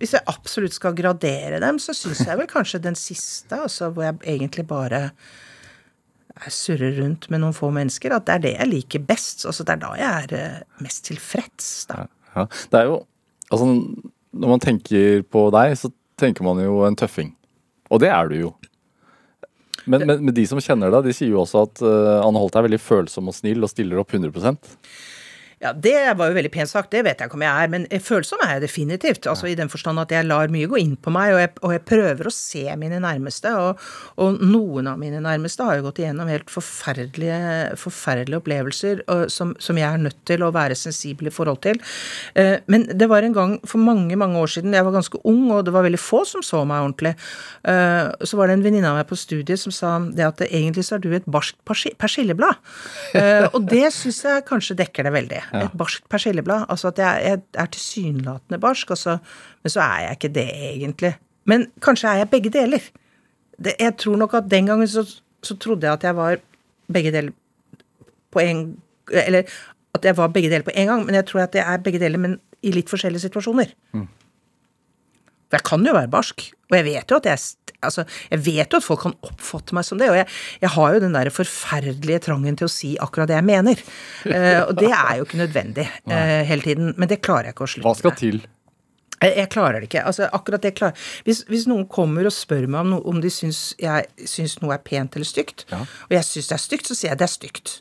[0.01, 4.09] hvis jeg absolutt skal gradere dem, så syns jeg vel kanskje den siste, altså hvor
[4.09, 5.11] jeg egentlig bare
[6.53, 9.47] surrer rundt med noen få mennesker, at det er det jeg liker best.
[9.49, 12.05] Altså det er da jeg er mest tilfreds, da.
[12.05, 12.49] Ja, ja.
[12.73, 13.05] Det er jo
[13.47, 13.67] Altså,
[14.35, 17.29] når man tenker på deg, så tenker man jo en tøffing.
[17.91, 18.55] Og det er du jo.
[19.87, 22.57] Men, men, men, de som kjenner deg, de sier jo også at uh, Anne Holt
[22.59, 24.35] er veldig følsom og snill og stiller opp 100
[25.57, 27.87] ja, det var jo veldig pent sagt, det vet jeg ikke om jeg er, men
[28.05, 29.27] følsom er jeg definitivt.
[29.31, 31.73] Altså I den forstand at jeg lar mye gå inn på meg, og jeg, og
[31.73, 33.53] jeg prøver å se mine nærmeste.
[33.57, 33.87] Og,
[34.21, 37.39] og, noen av mine nærmeste har jo gått igjennom helt forferdelige,
[37.81, 41.81] forferdelige opplevelser og, som, som, jeg er nødt til å være sensibel i forhold til.
[42.37, 45.49] Eh, men det var en gang for mange, mange år siden, jeg var ganske ung,
[45.57, 47.15] og det var veldig få som så meg ordentlig.
[47.65, 50.85] eh, så var det en venninne av meg på studiet som sa det at egentlig
[50.85, 52.61] så er du et barskt persilleblad.
[53.17, 55.46] Eh, og det syns jeg kanskje dekker det veldig ja.
[55.55, 56.67] Et barskt persilleblad.
[56.69, 59.19] Altså at jeg, jeg er tilsynelatende barsk, altså,
[59.63, 61.13] men så er jeg ikke det egentlig.
[61.45, 62.91] Men kanskje er jeg begge deler.
[63.65, 65.05] Det, jeg tror nok at den gangen så,
[65.43, 66.37] så, trodde jeg at jeg var
[66.93, 67.33] begge deler
[68.31, 68.77] på en
[69.11, 69.43] Eller
[69.95, 71.99] at jeg var begge deler på en gang, men jeg tror at jeg er begge
[72.03, 73.71] deler, men i litt forskjellige situasjoner.
[73.93, 74.09] Mm.
[75.47, 77.39] For jeg kan jo være barsk, og jeg vet jo at jeg
[77.85, 80.29] altså, jeg vet jo at folk kan oppfatte meg som det, og jeg,
[80.63, 83.87] jeg har jo den der forferdelige trangen til å si akkurat det jeg mener.
[84.27, 87.67] Uh, og det er jo ikke nødvendig uh, hele tiden, men det klarer jeg ikke
[87.67, 87.91] å slutte med.
[87.93, 88.45] Hva skal til?
[89.17, 90.05] Jeg, jeg klarer det ikke.
[90.05, 93.33] altså akkurat det klarer Hvis, hvis noen kommer og spør meg om, no, om de
[93.33, 95.81] syns, jeg syns noe er pent eller stygt, ja.
[95.81, 97.79] og jeg syns det er stygt, så sier jeg det er stygt.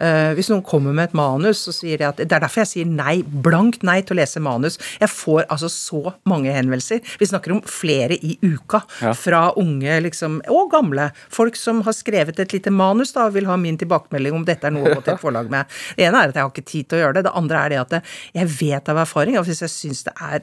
[0.00, 2.70] Eh, hvis noen kommer med et manus, så sier de at Det er derfor jeg
[2.70, 4.78] sier nei, blankt nei til å lese manus.
[5.00, 7.02] Jeg får altså så mange henvendelser.
[7.20, 8.82] Vi snakker om flere i uka.
[9.02, 9.12] Ja.
[9.18, 11.10] Fra unge liksom, og gamle.
[11.32, 14.68] Folk som har skrevet et lite manus da, og vil ha min tilbakemelding om dette
[14.68, 15.70] er noe å gå til et forlag med.
[15.98, 17.26] Det ene er at jeg har ikke tid til å gjøre det.
[17.28, 20.42] Det andre er det at jeg vet av erfaring at hvis jeg syns det er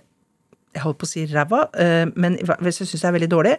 [0.76, 3.56] jeg holdt på å si ræva, eh, men hvis jeg syns det er veldig dårlig,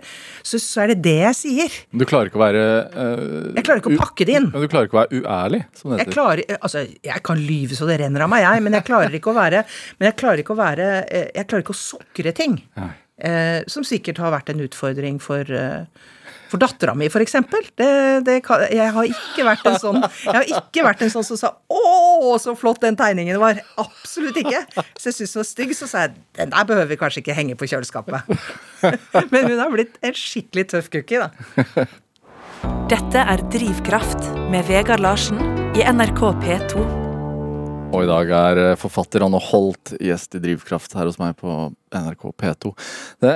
[0.46, 1.79] så, så er det det jeg sier.
[1.90, 2.62] Du klarer ikke å være
[2.94, 4.49] uh, Jeg klarer ikke å pakke det inn.
[4.55, 7.88] Du klarer ikke å være uærlig, som det Jeg klarer, altså, jeg kan lyve så
[7.90, 9.64] det renner av meg, jeg, men jeg klarer ikke å være
[9.99, 12.59] Men jeg klarer ikke å være eh, Jeg klarer ikke å sukre ting.
[12.79, 12.92] Nei.
[13.20, 15.83] Eh, som sikkert har vært en utfordring for eh,
[16.51, 17.65] for dattera mi, for eksempel.
[17.79, 17.91] Det,
[18.27, 18.41] det
[18.75, 22.37] jeg har ikke vært en sånn Jeg har ikke vært en sånn som sa 'Å,
[22.43, 23.63] så flott den tegningen var'.
[23.81, 24.65] Absolutt ikke.
[24.99, 27.37] Så jeg syntes den var stygg, så sa jeg 'Den der behøver vi kanskje ikke
[27.39, 28.27] henge på kjøleskapet'.
[29.33, 31.31] Men hun har blitt en skikkelig tøff cookie, da.
[32.91, 35.39] Dette er Drivkraft med Vegard Larsen
[35.79, 36.83] i NRK P2.
[37.91, 42.29] Og i dag er forfatter Anne Holt gjest i Drivkraft her hos meg på NRK
[42.39, 42.71] P2.
[43.23, 43.33] Det,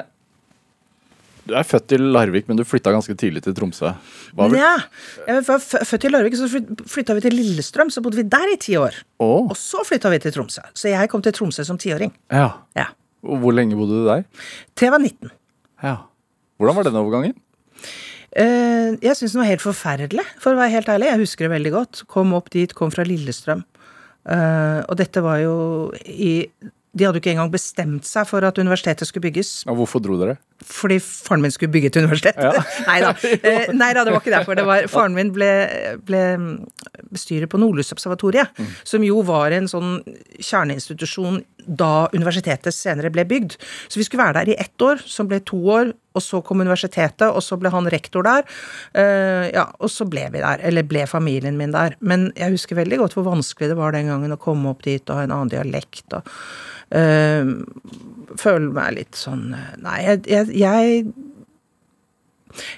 [1.45, 3.93] du er født i Larvik, men du flytta ganske tidlig til Tromsø.
[4.39, 4.73] Var Nja.
[5.29, 8.59] Jeg var født i Larvik, så flytta vi til Lillestrøm, så bodde vi der i
[8.61, 8.97] ti år.
[9.23, 9.51] Oh.
[9.53, 10.65] Og så flytta vi til Tromsø.
[10.73, 12.15] Så jeg kom til Tromsø som tiåring.
[12.33, 12.51] ja.
[12.77, 12.91] Ja.
[13.25, 14.25] Hvor lenge bodde du der?
[14.77, 15.31] Til jeg var 19.
[15.83, 15.95] Ja.
[16.61, 17.37] Hvordan var den overgangen?
[18.35, 21.09] Uh, jeg syns den var helt forferdelig, for å være helt ærlig.
[21.09, 22.03] Jeg husker det veldig godt.
[22.11, 23.63] Kom opp dit, kom fra Lillestrøm.
[24.25, 25.55] Uh, og dette var jo
[26.05, 26.49] i
[26.95, 29.65] De hadde jo ikke engang bestemt seg for at universitetet skulle bygges.
[29.67, 30.37] Og hvorfor dro dere?
[30.65, 32.39] Fordi faren min skulle bygge et universitet.
[32.39, 32.53] Ja.
[32.89, 33.11] nei da.
[33.45, 34.55] Eh, det var ikke derfor.
[34.55, 35.51] Det var, faren min ble,
[36.07, 36.23] ble
[37.11, 38.67] bestyrer på Nordlysobservatoriet, Mm.
[38.85, 39.97] som jo var en sånn
[40.39, 43.57] kjerneinstitusjon da universitetet senere ble bygd.
[43.89, 46.63] Så vi skulle være der i ett år, som ble to år, og så kom
[46.63, 48.47] universitetet, og så ble han rektor der.
[48.95, 51.99] Uh, ja, og så ble vi der, eller ble familien min der.
[52.01, 55.03] Men jeg husker veldig godt hvor vanskelig det var den gangen å komme opp dit
[55.09, 56.07] og ha en annen dialekt.
[56.15, 56.29] og
[56.95, 61.05] uh, føle meg litt sånn Nei, jeg, jeg, jeg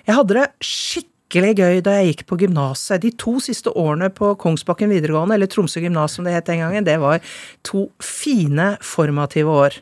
[0.07, 3.02] jeg hadde det skikkelig gøy da jeg gikk på gymnaset.
[3.02, 6.84] De to siste årene på Kongsbakken videregående, eller Tromsø gymnas som det het den gangen,
[6.84, 7.20] det var
[7.62, 9.74] to fine, formative år.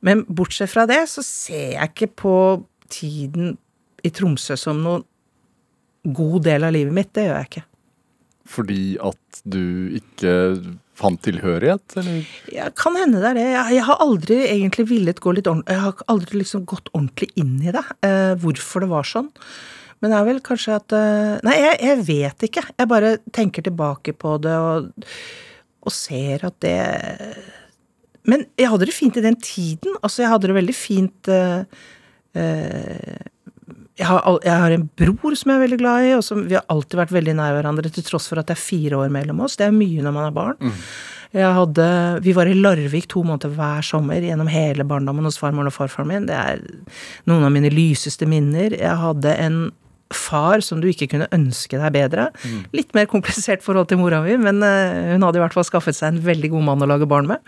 [0.00, 2.36] Men bortsett fra det, så ser jeg ikke på
[2.90, 3.56] tiden
[4.02, 5.04] i Tromsø som noen
[6.02, 7.12] god del av livet mitt.
[7.14, 7.66] Det gjør jeg ikke.
[8.50, 10.32] Fordi at du ikke
[11.00, 12.30] fant tilhørighet, eller?
[12.52, 13.48] Ja, kan hende det er det.
[13.52, 17.30] Jeg, jeg har aldri egentlig villet gå litt ordentlig Jeg har aldri liksom gått ordentlig
[17.40, 19.30] inn i det, eh, hvorfor det var sånn.
[20.00, 22.66] Men det er vel kanskje at eh, Nei, jeg, jeg vet ikke.
[22.72, 25.10] Jeg bare tenker tilbake på det og,
[25.84, 26.76] og ser at det
[28.28, 29.98] Men jeg hadde det fint i den tiden.
[30.00, 31.62] Altså, jeg hadde det veldig fint uh,
[34.00, 36.56] jeg har, jeg har en bror som jeg er veldig glad i, og som vi
[36.56, 39.42] har alltid vært veldig nær hverandre, til tross for at det er fire år mellom
[39.44, 39.58] oss.
[39.60, 40.70] Det er mye når man er barn.
[41.36, 41.86] Jeg hadde,
[42.24, 46.08] vi var i Larvik to måneder hver sommer gjennom hele barndommen hos farmoren og farfaren
[46.10, 46.26] min.
[46.30, 46.64] Det er
[47.30, 48.74] noen av mine lyseste minner.
[48.74, 49.60] Jeg hadde en
[50.14, 52.28] far som du ikke kunne ønske deg bedre.
[52.76, 55.96] Litt mer komplisert forhold til mora mi, men eh, hun hadde i hvert fall skaffet
[55.96, 57.42] seg en veldig god mann å lage barn med.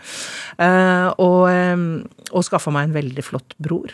[0.61, 3.93] Eh, og, uh, og skaffa meg en veldig flott bror.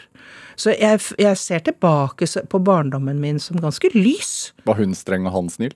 [0.59, 4.51] Så jeg, jeg ser tilbake på barndommen min som ganske lys.
[4.67, 5.75] Var hun streng og han snill?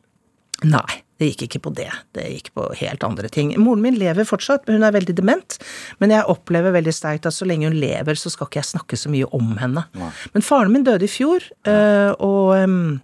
[0.64, 1.90] Nei, det gikk ikke på det.
[2.18, 3.54] Det gikk på helt andre ting.
[3.62, 5.58] Moren min lever fortsatt, men hun er veldig dement.
[6.02, 9.00] Men jeg opplever veldig sterkt at så lenge hun lever, så skal ikke jeg snakke
[9.00, 9.86] så mye om henne.
[10.34, 13.00] Men faren min døde i fjor, eh, og,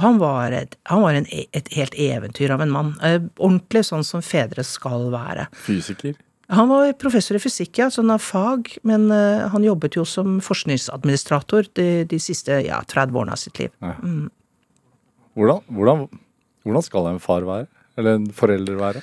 [0.00, 2.92] han var, et, han var en, e- et helt eventyr av en mann.
[3.04, 5.50] Eh, Ordentlig sånn som fedre skal være.
[5.66, 6.16] Fysiker?
[6.52, 10.40] Han var professor i fysikk, ja, sånn av fag, men eh, han jobbet jo som
[10.44, 13.72] forskningsadministrator de, de siste ja, 30 årene av sitt liv.
[15.36, 16.06] Hvordan, hvordan,
[16.62, 17.66] hvordan skal en far være?
[17.98, 19.02] Eller en forelder være?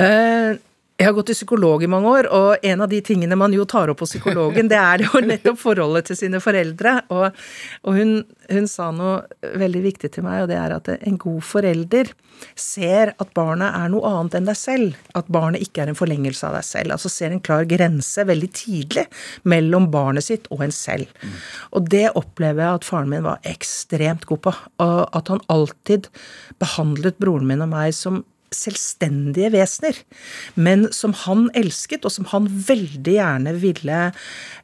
[0.00, 0.58] Eh,
[0.94, 3.64] jeg har gått til psykolog i mange år, og en av de tingene man jo
[3.66, 7.00] tar opp hos psykologen, det er jo nettopp forholdet til sine foreldre.
[7.10, 7.40] Og,
[7.82, 8.12] og hun,
[8.46, 9.24] hun sa noe
[9.58, 12.12] veldig viktig til meg, og det er at en god forelder
[12.58, 15.00] ser at barnet er noe annet enn deg selv.
[15.18, 16.94] At barnet ikke er en forlengelse av deg selv.
[16.94, 19.06] Altså ser en klar grense veldig tidlig
[19.50, 21.10] mellom barnet sitt og en selv.
[21.74, 24.54] Og det opplever jeg at faren min var ekstremt god på.
[24.84, 26.10] Og at han alltid
[26.62, 28.22] behandlet broren min og meg som
[28.54, 29.98] selvstendige vesener,
[30.54, 34.00] men som han elsket, og som han veldig gjerne ville,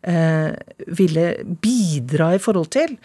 [0.03, 0.51] eh,
[1.01, 1.27] ville
[1.63, 2.97] bidra i forhold til.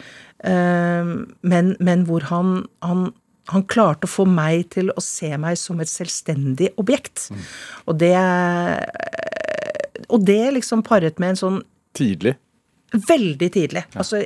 [0.46, 3.08] Eh, men, men hvor han, han,
[3.52, 7.30] han klarte å få meg til å se meg som et selvstendig objekt.
[7.86, 8.16] Og det
[10.10, 11.64] Og det liksom paret med en sånn
[11.96, 12.36] Tidlig?
[12.94, 13.82] Veldig tidlig.
[13.98, 14.22] Altså,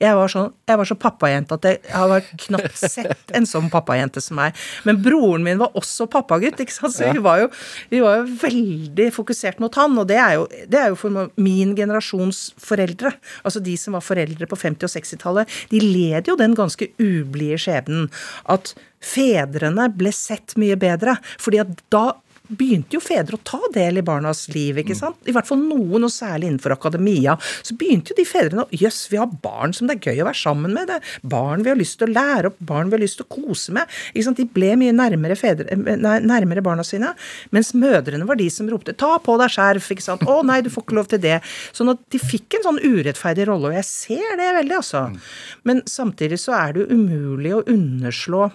[0.00, 3.66] jeg var, sånn, jeg var så pappajente at jeg, jeg har knapt sett en sånn
[3.72, 4.56] pappajente som meg.
[4.86, 6.94] Men broren min var også pappagutt, ikke sant?
[6.94, 7.50] så vi var, jo,
[7.90, 9.98] vi var jo veldig fokusert mot han.
[10.00, 14.06] Og det er, jo, det er jo for min generasjons foreldre, altså de som var
[14.06, 18.08] foreldre på 50- og 60-tallet, de led jo den ganske ublide skjebnen
[18.50, 21.18] at fedrene ble sett mye bedre.
[21.38, 22.12] fordi at da
[22.44, 24.76] begynte jo fedre å ta del i barnas liv.
[24.80, 25.16] ikke sant?
[25.24, 27.38] I hvert fall noen, og særlig innenfor akademia.
[27.64, 30.28] Så begynte jo de fedrene å Jøss, vi har barn som det er gøy å
[30.28, 30.90] være sammen med.
[30.90, 33.26] Det er barn vi har lyst til å lære opp, barn vi har lyst til
[33.26, 33.88] å kose med.
[34.12, 34.42] ikke sant?
[34.42, 37.14] De ble mye nærmere, fedre, nei, nærmere barna sine.
[37.54, 40.20] Mens mødrene var de som ropte 'ta på deg skjerf', ikke sant.
[40.20, 41.40] 'Å nei, du får ikke lov til det'.
[41.72, 45.16] Sånn at de fikk en sånn urettferdig rolle, og jeg ser det veldig, altså.
[45.64, 48.52] Men samtidig så er det jo umulig å underslå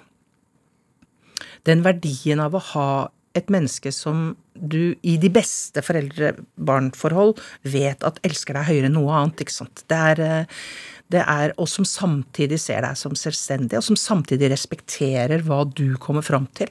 [1.66, 7.38] den verdien av å ha et menneske som du i de beste foreldre-barn-forhold
[7.70, 9.44] vet at elsker deg høyere enn noe annet.
[9.46, 9.84] ikke sant?
[9.88, 10.66] Det er, eh,
[11.10, 15.98] det er, Og som samtidig ser deg som selvstendig, og som samtidig respekterer hva du
[15.98, 16.68] kommer fram til.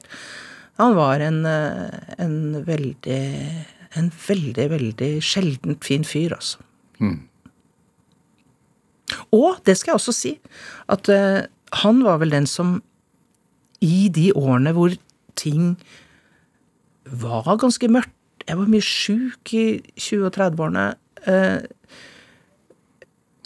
[0.77, 3.65] Han var en, eh, en veldig
[3.97, 6.59] En veldig, veldig sjeldent fin fyr, altså.
[7.01, 7.27] Mm.
[9.33, 10.39] Og det skal jeg også si,
[10.87, 11.47] at uh,
[11.81, 12.83] han var vel den som
[13.81, 14.93] i de årene hvor
[15.39, 15.77] ting
[17.11, 18.15] var ganske mørkt.
[18.47, 19.65] Jeg var mye sjuk i
[19.99, 20.85] 20- og 30-årene.
[21.29, 21.59] Eh,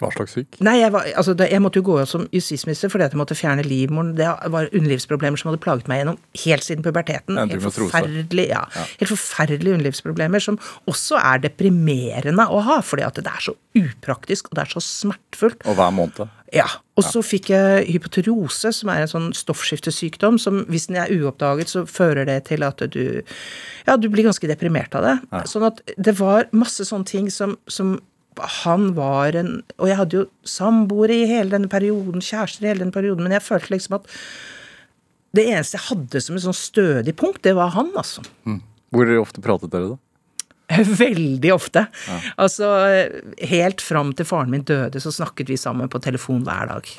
[0.01, 0.57] Hva slags syk?
[0.65, 3.37] Nei, jeg, var, altså, jeg, måtte jo gå av som justisminister fordi at jeg måtte
[3.37, 4.13] fjerne livmoren.
[4.17, 7.37] Det var underlivsproblemer som hadde plaget meg gjennom helt siden puberteten.
[7.37, 8.85] Helt forferdelige, ja, ja.
[9.01, 10.57] helt forferdelige underlivsproblemer som
[10.89, 14.81] også er deprimerende å ha, fordi at det er så upraktisk og det er så
[14.85, 15.61] smertefullt.
[15.69, 16.39] Og hver måned?
[16.53, 16.67] Ja.
[16.97, 21.71] Og så fikk jeg hypotyreose, som er en sånn stoffskiftesykdom som hvis den er uoppdaget,
[21.71, 23.21] så fører det til at du
[23.83, 25.15] Ja, du blir ganske deprimert av det.
[25.33, 25.41] Ja.
[25.49, 27.97] Sånn at det var masse sånne ting som, som
[28.39, 32.85] han var en Og jeg hadde jo samboere i hele denne perioden, kjærester i hele
[32.85, 34.09] denne perioden, men jeg følte liksom at
[35.33, 38.21] det eneste jeg hadde som et sånn stødig punkt, det var han, altså.
[38.45, 38.59] Mm.
[38.93, 39.97] Hvor ofte pratet dere, da?
[41.05, 41.87] Veldig ofte.
[42.07, 42.19] Ja.
[42.45, 42.69] Altså,
[43.49, 46.93] helt fram til faren min døde, så snakket vi sammen på telefon hver dag.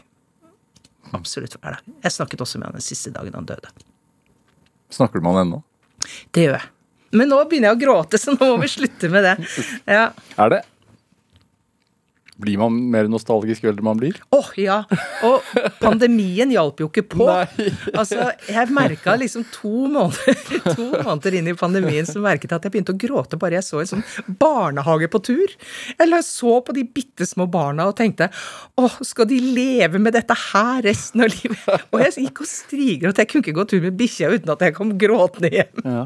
[1.14, 1.94] Absolutt hver dag.
[2.03, 3.70] Jeg snakket også med han den siste dagen han døde.
[4.94, 5.62] Snakker du med han ennå?
[6.35, 6.70] Det gjør jeg.
[7.14, 9.37] Men nå begynner jeg å gråte, så nå må vi slutte med det.
[9.97, 10.09] Ja.
[10.40, 10.64] Er det
[12.37, 14.16] blir man mer nostalgisk jo eldre man blir?
[14.35, 14.79] Åh, oh, ja.
[15.27, 15.44] Og
[15.79, 17.29] pandemien hjalp jo ikke på.
[17.29, 17.68] Nei.
[17.94, 20.40] Altså, jeg merka liksom to måneder,
[20.79, 23.66] to måneder inn i pandemien så merket jeg at jeg begynte å gråte bare jeg
[23.68, 24.05] så en sånn
[24.40, 25.55] barnehage på tur.
[26.03, 28.31] Eller så på de bitte små barna og tenkte
[28.81, 31.87] åh, skal de leve med dette her resten av livet?
[31.94, 34.66] Og jeg gikk og strigret at jeg kunne ikke gå tur med bikkja uten at
[34.66, 35.87] jeg kom gråtende hjem.
[35.87, 36.05] Ja.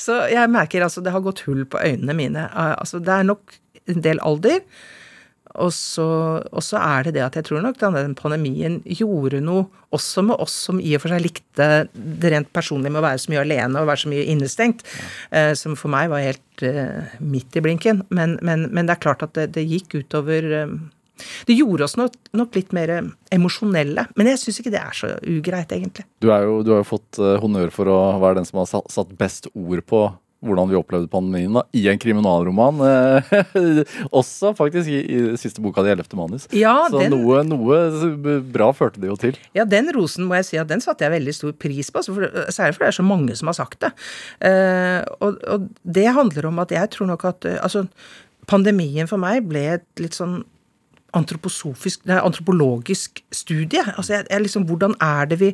[0.00, 2.50] Så jeg merker altså det har gått hull på øynene mine.
[2.50, 4.62] Altså, det er nok en del alder.
[5.62, 6.06] Og så,
[6.38, 10.36] og så, er det det at jeg tror nok den pandemien gjorde noe også med
[10.42, 13.44] oss som i og for seg likte det rent personlige med å være så mye
[13.44, 15.08] alene og være så mye innestengt, ja.
[15.40, 18.04] eh, som for meg var helt uh, midt i blinken.
[18.14, 20.76] Men, men, men, det er klart at det, det gikk utover uh,
[21.48, 22.92] det gjorde oss nok, nok litt mer
[23.34, 26.04] emosjonelle, men jeg syns ikke det er så ugreit, egentlig.
[26.22, 29.48] Du, jo, du har jo fått honnør for å være den som har satt best
[29.50, 30.04] ord på
[30.44, 32.82] hvordan vi opplevde pandemien da, i en kriminalroman.
[32.86, 33.32] Eh,
[34.20, 36.46] også faktisk i, i siste boka di, 'Ellevte manus'.
[36.54, 39.38] Ja, så den, noe, noe, bra førte det jo til.
[39.56, 42.04] Ja, den rosen må jeg si at den satte jeg veldig stor pris på.
[42.06, 43.92] For, særlig fordi det er så mange som har sagt det.
[44.38, 47.86] Uh, og, og, det handler om at jeg tror nok at uh, altså,
[48.48, 50.42] pandemien for meg ble et litt sånn
[51.16, 53.80] antroposofisk, det er antropologisk studie.
[53.96, 55.48] Altså, jeg, jeg liksom, hvordan, er det vi,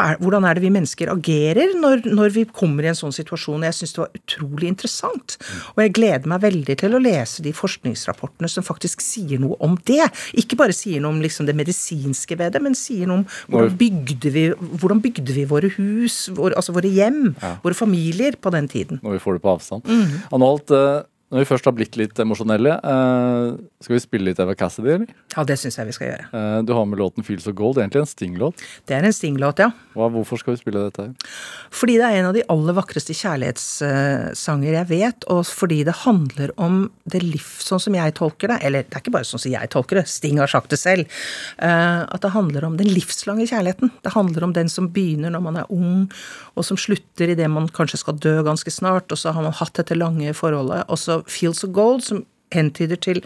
[0.00, 3.66] er, hvordan er det vi mennesker agerer når, når vi kommer i en sånn situasjon?
[3.66, 5.36] Jeg syns det var utrolig interessant.
[5.74, 9.76] Og jeg gleder meg veldig til å lese de forskningsrapportene som faktisk sier noe om
[9.88, 10.06] det.
[10.40, 13.76] Ikke bare sier noe om liksom, det medisinske ved det, men sier noe om hvordan
[13.80, 14.46] bygde vi,
[14.80, 17.56] hvordan bygde vi våre hus, vår, altså våre hjem, ja.
[17.64, 19.02] våre familier på den tiden.
[19.04, 19.92] Når vi får det på avstand.
[19.92, 20.16] Mm.
[20.32, 24.54] Anholdt, uh når vi først har blitt litt emosjonelle, uh, skal vi spille litt Eva
[24.54, 25.08] Cassidy, eller?
[25.32, 26.26] Ja, det syns jeg vi skal gjøre.
[26.30, 27.80] Uh, du har med låten 'Feels of Gold'.
[27.82, 28.62] Egentlig en Sting-låt.
[28.86, 29.72] Det er en Sting-låt, ja.
[29.98, 31.32] Hva, hvorfor skal vi spille dette her?
[31.74, 36.52] Fordi det er en av de aller vakreste kjærlighetssanger jeg vet, og fordi det handler
[36.62, 38.60] om det liv, sånn som jeg tolker det.
[38.62, 41.10] Eller det er ikke bare sånn som jeg tolker det, Sting har sagt det selv.
[41.58, 43.90] Uh, at det handler om den livslange kjærligheten.
[44.06, 46.06] Det handler om den som begynner når man er ung,
[46.54, 49.74] og som slutter idet man kanskje skal dø ganske snart, og så har man hatt
[49.74, 50.86] dette lange forholdet.
[50.86, 52.24] og så Fields of Gold, som
[52.54, 53.22] hentyder til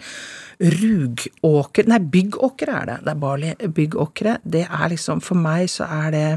[0.61, 2.97] rugåker Nei, byggåkre er det.
[3.05, 4.39] Det er Barley byggåkre.
[4.43, 6.27] Det er liksom For meg så er det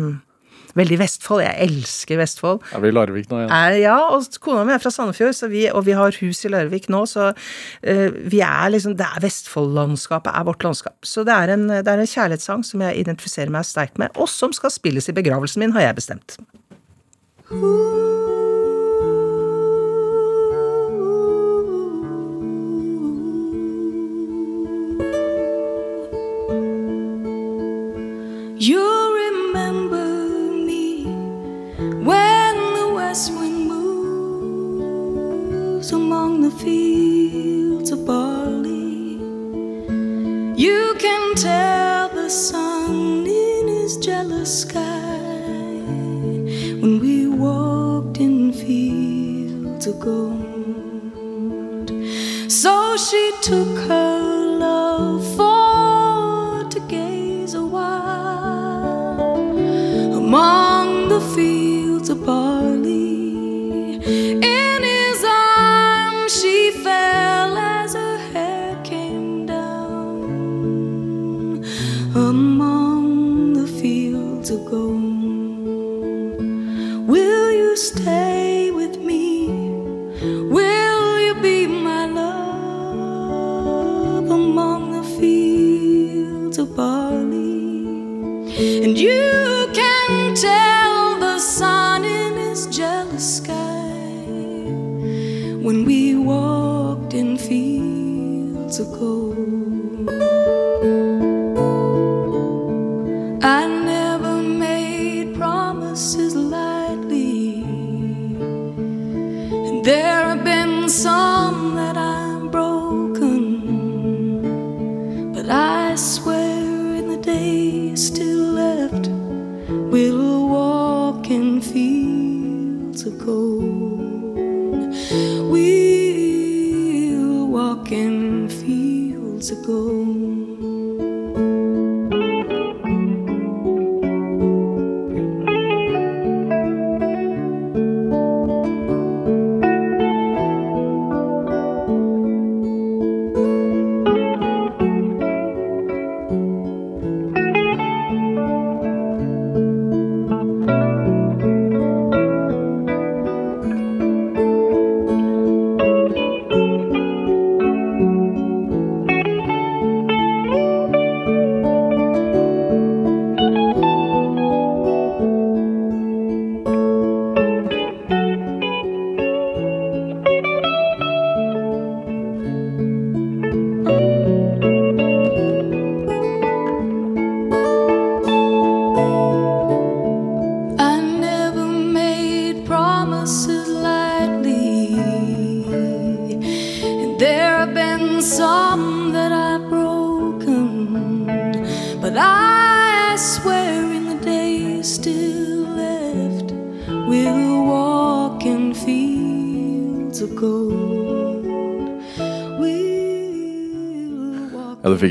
[0.74, 1.44] veldig Vestfold.
[1.44, 2.62] Jeg elsker Vestfold.
[2.74, 3.52] Er vi i Larvik nå igjen?
[3.54, 6.50] Er, ja, og kona mi er fra Sandefjord, så vi, og vi har hus i
[6.50, 10.98] Larvik nå, så uh, vi er liksom Det er Vestfoldlandskapet er vårt landskap.
[11.06, 14.30] Så det er, en, det er en kjærlighetssang som jeg identifiserer meg sterkt med, og
[14.30, 16.38] som skal spilles i begravelsen min, har jeg bestemt.
[17.50, 18.43] You
[35.92, 39.18] among the fields of barley.
[40.56, 45.18] You can tell the sun in his jealous sky
[46.80, 51.90] when we walked in fields of gold.
[52.50, 54.33] So she took her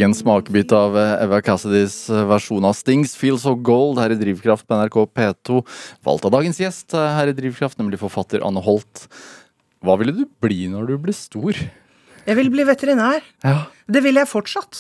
[0.04, 4.18] en smakebit av eh, Eva Cassidys eh, versjon av Stings Feel So Gold her i
[4.20, 5.62] Drivkraft på NRK P2.
[6.06, 9.06] Valgt av dagens gjest eh, her i Drivkraft, nemlig forfatter Anne Holt.
[9.84, 11.58] Hva ville du bli når du ble stor?
[12.24, 13.24] Jeg vil bli veterinær.
[13.44, 13.66] Ja.
[13.92, 14.80] Det vil jeg fortsatt.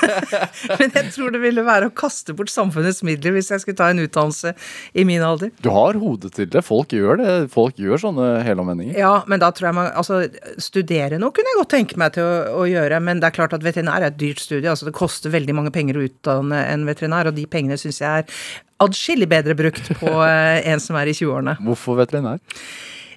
[0.80, 3.92] Men jeg tror det ville være å kaste bort samfunnets midler hvis jeg skulle ta
[3.92, 4.54] en utdannelse
[4.98, 5.52] i min alder.
[5.62, 6.64] Du har hodet til det.
[6.66, 7.30] Folk gjør det.
[7.54, 8.98] Folk gjør sånne helomvendinger.
[8.98, 10.24] Ja, men da tror jeg man Altså,
[10.58, 13.54] studere noe kunne jeg godt tenke meg til å, å gjøre, men det er klart
[13.54, 14.66] at veterinær er et dyrt studie.
[14.72, 18.24] Altså, det koster veldig mange penger å utdanne en veterinær, og de pengene syns jeg
[18.24, 18.42] er
[18.82, 21.56] adskillig bedre brukt på eh, en som er i 20-årene.
[21.68, 22.42] Hvorfor veterinær?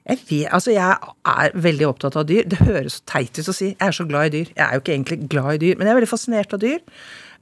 [0.07, 2.47] Jeg vet, altså jeg er veldig opptatt av dyr.
[2.47, 3.73] Det høres så teit ut å si.
[3.73, 4.51] Jeg er så glad i dyr.
[4.55, 6.79] Jeg er jo ikke egentlig glad i dyr, men jeg er veldig fascinert av dyr.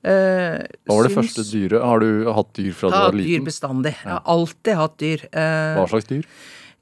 [0.05, 1.81] Uh, Hva var det syns- første dyret?
[1.81, 3.45] Har du hatt dyr fra du var liten?
[3.45, 3.89] dyr liten?
[3.93, 4.03] Ja.
[4.03, 5.25] Jeg har alltid hatt dyr.
[5.31, 6.27] Uh, Hva slags dyr?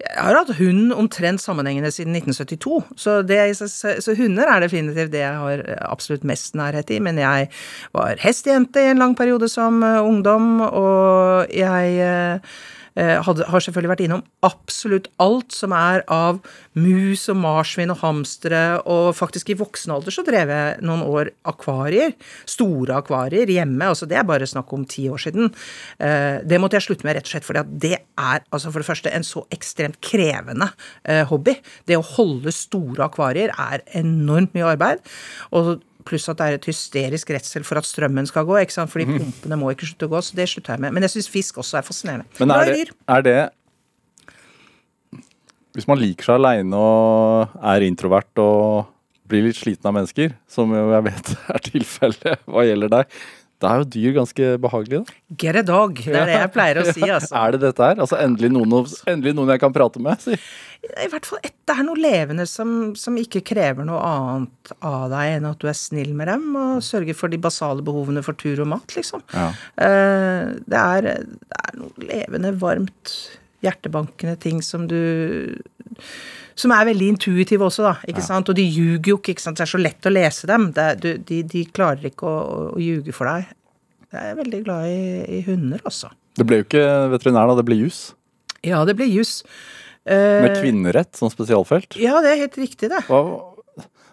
[0.03, 3.67] Jeg har hatt hund omtrent sammenhengende siden 1972, så, det, så,
[4.03, 6.99] så hunder er definitivt det jeg har absolutt mest nærhet i.
[7.03, 7.47] Men jeg
[7.95, 12.55] var hestjente i en lang periode som eh, ungdom, og jeg eh, eh,
[12.95, 16.41] hadde, har selvfølgelig vært innom absolutt alt som er av
[16.77, 21.31] mus og marsvin og hamstere, og faktisk i voksen alder så drev jeg noen år
[21.49, 22.13] akvarier.
[22.49, 23.87] Store akvarier hjemme.
[23.87, 25.53] altså Det er bare snakk om ti år siden.
[25.99, 28.83] Eh, det måtte jeg slutte med rett og slett, fordi at det er altså for
[28.83, 30.69] det første en så ekstremt krevende
[31.03, 31.57] eh, hobby.
[31.89, 35.03] Det å holde store akvarier er enormt mye arbeid.
[35.55, 35.75] Og
[36.07, 38.91] Pluss at det er et hysterisk redsel for at strømmen skal gå, ikke sant?
[38.91, 40.23] fordi pumpene må ikke slutte å gå.
[40.25, 40.95] Så det slutter jeg med.
[40.95, 42.27] Men jeg syns fisk også er fascinerende.
[42.39, 42.87] Men er det,
[43.17, 43.37] er det
[45.73, 48.91] Hvis man liker seg aleine og er introvert og
[49.29, 53.17] blir litt sliten av mennesker, som jeg vet er tilfellet hva gjelder deg,
[53.63, 55.17] da er jo dyr ganske behagelig, da.
[55.39, 55.97] Get a dog.
[56.03, 57.31] Det er det jeg pleier å si, altså.
[57.39, 58.01] Er det dette her?
[58.03, 58.73] Altså endelig noen,
[59.09, 60.19] endelig noen jeg kan prate med?
[60.23, 60.37] Si.
[60.83, 65.05] I hvert fall et, det er noe levende som, som ikke krever noe annet av
[65.13, 68.35] deg enn at du er snill med dem og sørger for de basale behovene for
[68.39, 69.23] tur og mat, liksom.
[69.31, 69.47] Ja.
[69.79, 73.15] Eh, det, er, det er noe levende, varmt,
[73.63, 74.99] hjertebankende ting som du
[76.59, 77.93] Som er veldig intuitive også, da.
[78.09, 78.49] ikke sant?
[78.51, 79.59] Og de ljuger jo ikke, ikke sant.
[79.59, 80.67] Det er så lett å lese dem.
[80.77, 83.53] Er, du, de, de klarer ikke å, å, å ljuge for deg.
[84.13, 84.99] Jeg er veldig glad i,
[85.39, 86.11] i hunder, altså.
[86.37, 86.83] Det ble jo ikke
[87.13, 87.57] veterinær, da.
[87.61, 88.03] Det ble jus.
[88.65, 89.39] Ja, det ble jus.
[90.03, 91.95] Med Eh, kvinnerett som spesialfelt.
[91.95, 92.99] ja, det er helt riktig, det.
[93.07, 93.21] Hva,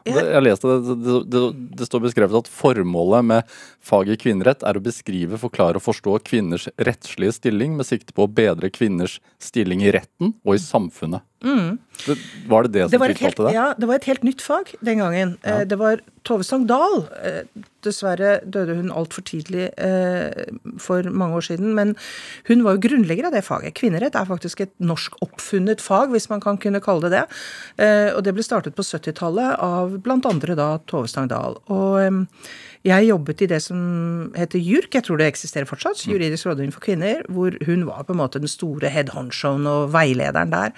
[0.06, 1.40] det, jeg leste det, det, det,
[1.80, 6.68] det står beskrevet at formålet med faget kvinnerett er å beskrive, forklare og forstå kvinners
[6.80, 11.26] rettslige stilling med sikte på å bedre kvinners stilling i retten og i samfunnet.
[11.40, 12.16] Det,
[12.48, 12.90] var det det som Mm.
[12.90, 13.54] Det tiltalte deg?
[13.54, 15.38] ja, det var et helt nytt fag den gangen.
[15.44, 15.64] Ja.
[15.64, 17.06] Det var Tove Stang-Dahl.
[17.24, 20.44] Eh, Dessverre døde hun altfor tidlig eh,
[20.78, 21.94] for mange år siden, men
[22.48, 23.74] hun var jo grunnlegger av det faget.
[23.74, 27.24] Kvinnerett er faktisk et norsk oppfunnet fag, hvis man kan kunne kalle det det.
[27.80, 29.96] Eh, Og det ble startet på 70-tallet av
[30.28, 31.56] andre da Tove Stang-Dahl.
[31.72, 32.20] Og eh,
[32.84, 36.80] jeg jobbet i det som heter JURK, jeg tror det eksisterer fortsatt, Juridisk rådgivning for
[36.80, 40.72] kvinner, hvor hun var på en måte den store head honchoen og veilederen der.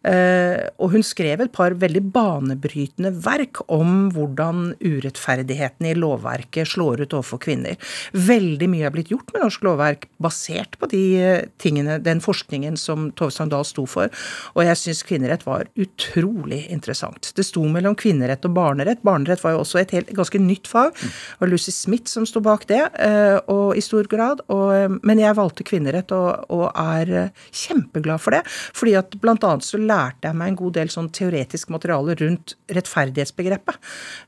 [0.00, 7.04] Eh, og hun skrev et par veldig banebrytende verk om hvordan urettferdigheten i lovverket slår
[7.04, 7.76] ut overfor kvinner.
[8.16, 12.78] Veldig mye er blitt gjort med norsk lovverk basert på de eh, tingene, den forskningen
[12.80, 14.08] som Tove Sandal sto for,
[14.54, 17.32] og jeg syns kvinnerett var utrolig interessant.
[17.36, 19.04] Det sto mellom kvinnerett og barnerett.
[19.04, 20.96] Barnerett var jo også et helt, ganske nytt fag.
[20.96, 24.40] Det var Lucy Smith som sto bak det, eh, og i stor grad.
[24.48, 28.42] Og, men jeg valgte kvinnerett og, og er kjempeglad for det.
[28.48, 32.56] fordi at blant annet så lærte jeg meg en god del sånn teoretisk materiale rundt
[32.70, 33.78] rettferdighetsbegrepet,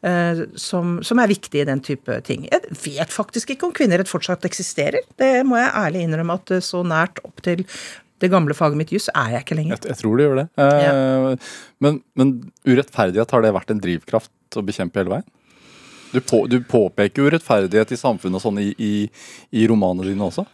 [0.09, 2.47] eh, som, som er viktig i den type ting.
[2.51, 5.07] Jeg vet faktisk ikke om kvinnerett fortsatt eksisterer.
[5.19, 7.65] Det må jeg ærlig innrømme at eh, så nært opp til
[8.23, 9.79] det gamle faget mitt juss er jeg ikke lenger.
[9.79, 10.49] Jeg, jeg tror det gjør det.
[10.63, 12.35] Eh, men, men
[12.69, 15.31] urettferdighet, har det vært en drivkraft å bekjempe hele veien?
[16.13, 18.93] Du, på, du påpeker urettferdighet i samfunnet og sånn i, i,
[19.57, 20.45] i romanene dine også?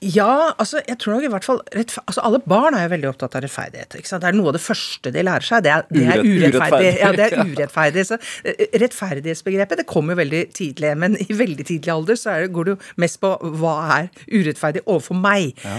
[0.00, 3.34] Ja, altså jeg tror nok i hvert fall altså Alle barn er jo veldig opptatt
[3.36, 3.98] av rettferdighet.
[3.98, 4.22] ikke sant?
[4.24, 5.64] Det er noe av det første de lærer seg.
[5.66, 6.92] Det er, det er urettferdig.
[7.02, 8.04] Ja, det er urettferdig.
[8.08, 8.16] Så
[8.48, 12.70] eh, rettferdighetsbegrepet det kommer jo veldig tidlig, men i veldig tidlig alder så det, går
[12.70, 15.52] det jo mest på hva er urettferdig overfor meg.
[15.60, 15.76] Ja.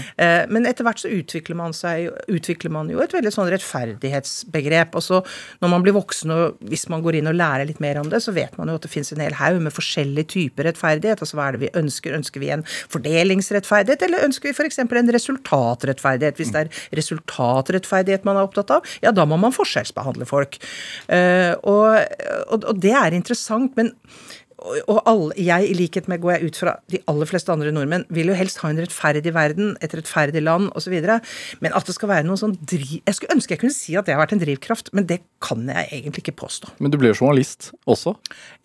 [0.52, 4.94] Men etter hvert så utvikler man, seg, utvikler man jo et veldig sånn rettferdighetsbegrep.
[4.98, 5.22] Og så
[5.64, 8.22] når man blir voksen og hvis man går inn og lærer litt mer om det,
[8.22, 11.24] så vet man jo at det finnes en hel haug med forskjellige typer rettferdighet.
[11.24, 12.14] Altså hva er det vi ønsker?
[12.16, 14.82] Ønsker vi en fordelingsrettferdighet, eller ønsker vi f.eks.
[14.84, 16.38] en resultatrettferdighet?
[16.38, 20.60] Hvis det er resultatrettferdighet man er opptatt av, ja da må man forskjellsbehandle folk.
[21.08, 21.98] Eh, og,
[22.52, 23.94] og, og det er interessant, men
[24.62, 28.04] og alle, jeg, i likhet med går jeg ut fra de aller fleste andre nordmenn,
[28.14, 30.94] vil jo helst ha en rettferdig verden, et rettferdig land osv.
[31.64, 33.00] Men at det skal være noe sånn driv...
[33.00, 35.64] Jeg skulle ønske jeg kunne si at det har vært en drivkraft, men det kan
[35.66, 36.76] jeg egentlig ikke påstå.
[36.82, 38.14] Men du ble jo journalist også.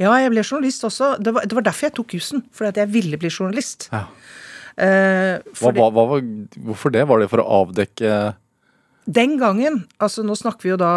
[0.01, 1.15] Ja, jeg ble journalist også.
[1.23, 2.45] Det var, det var derfor jeg tok jussen.
[2.53, 3.89] Fordi at jeg ville bli journalist.
[3.93, 4.05] Ja.
[4.77, 6.19] Eh, Hva, hva, hva,
[6.67, 7.07] hvorfor det?
[7.09, 8.11] Var det for å avdekke
[9.09, 10.91] Den gangen, altså nå snakker vi jo da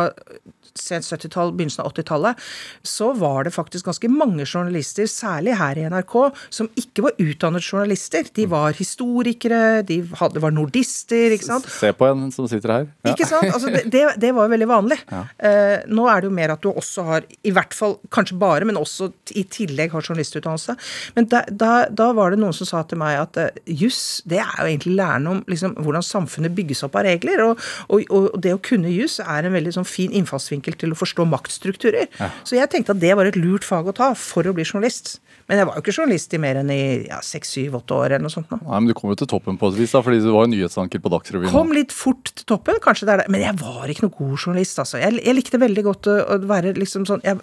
[0.78, 2.40] sent 70-tall, begynnelsen av 80-tallet,
[2.86, 6.16] så var det faktisk ganske mange journalister, særlig her i NRK,
[6.52, 8.28] som ikke var utdannet journalister.
[8.36, 11.68] De var historikere, de hadde, var nordister, ikke sant.
[11.70, 12.88] Se på en som sitter her.
[13.04, 13.14] Ja.
[13.14, 13.50] Ikke sant?
[13.50, 15.00] Altså det, det, var jo veldig vanlig.
[15.10, 18.68] Eh, nå er det jo mer at du også har, i hvert fall kanskje bare,
[18.68, 20.76] men også i tillegg har journalistutdannelse.
[21.16, 24.40] Men da, da, da var det noen som sa til meg at uh, juss, det
[24.42, 27.42] er jo egentlig læren om liksom, hvordan samfunnet bygges opp av regler.
[27.44, 30.98] Og, og, og det å kunne juss er en veldig sånn fin innfallsvinkel til å
[30.98, 32.06] forstå maktstrukturer.
[32.44, 35.18] Så jeg tenkte at det var et lurt fag å ta for å bli journalist.
[35.50, 38.12] Men jeg var jo ikke journalist i mer enn i ja, seks, syv, åtte år
[38.12, 38.50] eller noe sånt.
[38.52, 38.61] nå.
[38.62, 41.02] Nei, men Du kom jo til toppen på et vis, da, fordi du var nyhetsanker
[41.02, 41.50] på Dagsrevyen.
[41.50, 43.30] Kom litt fort til toppen, kanskje det er det.
[43.34, 45.00] Men jeg var ikke noe god journalist, altså.
[45.02, 47.40] Jeg, jeg likte veldig godt å, å være liksom sånn jeg,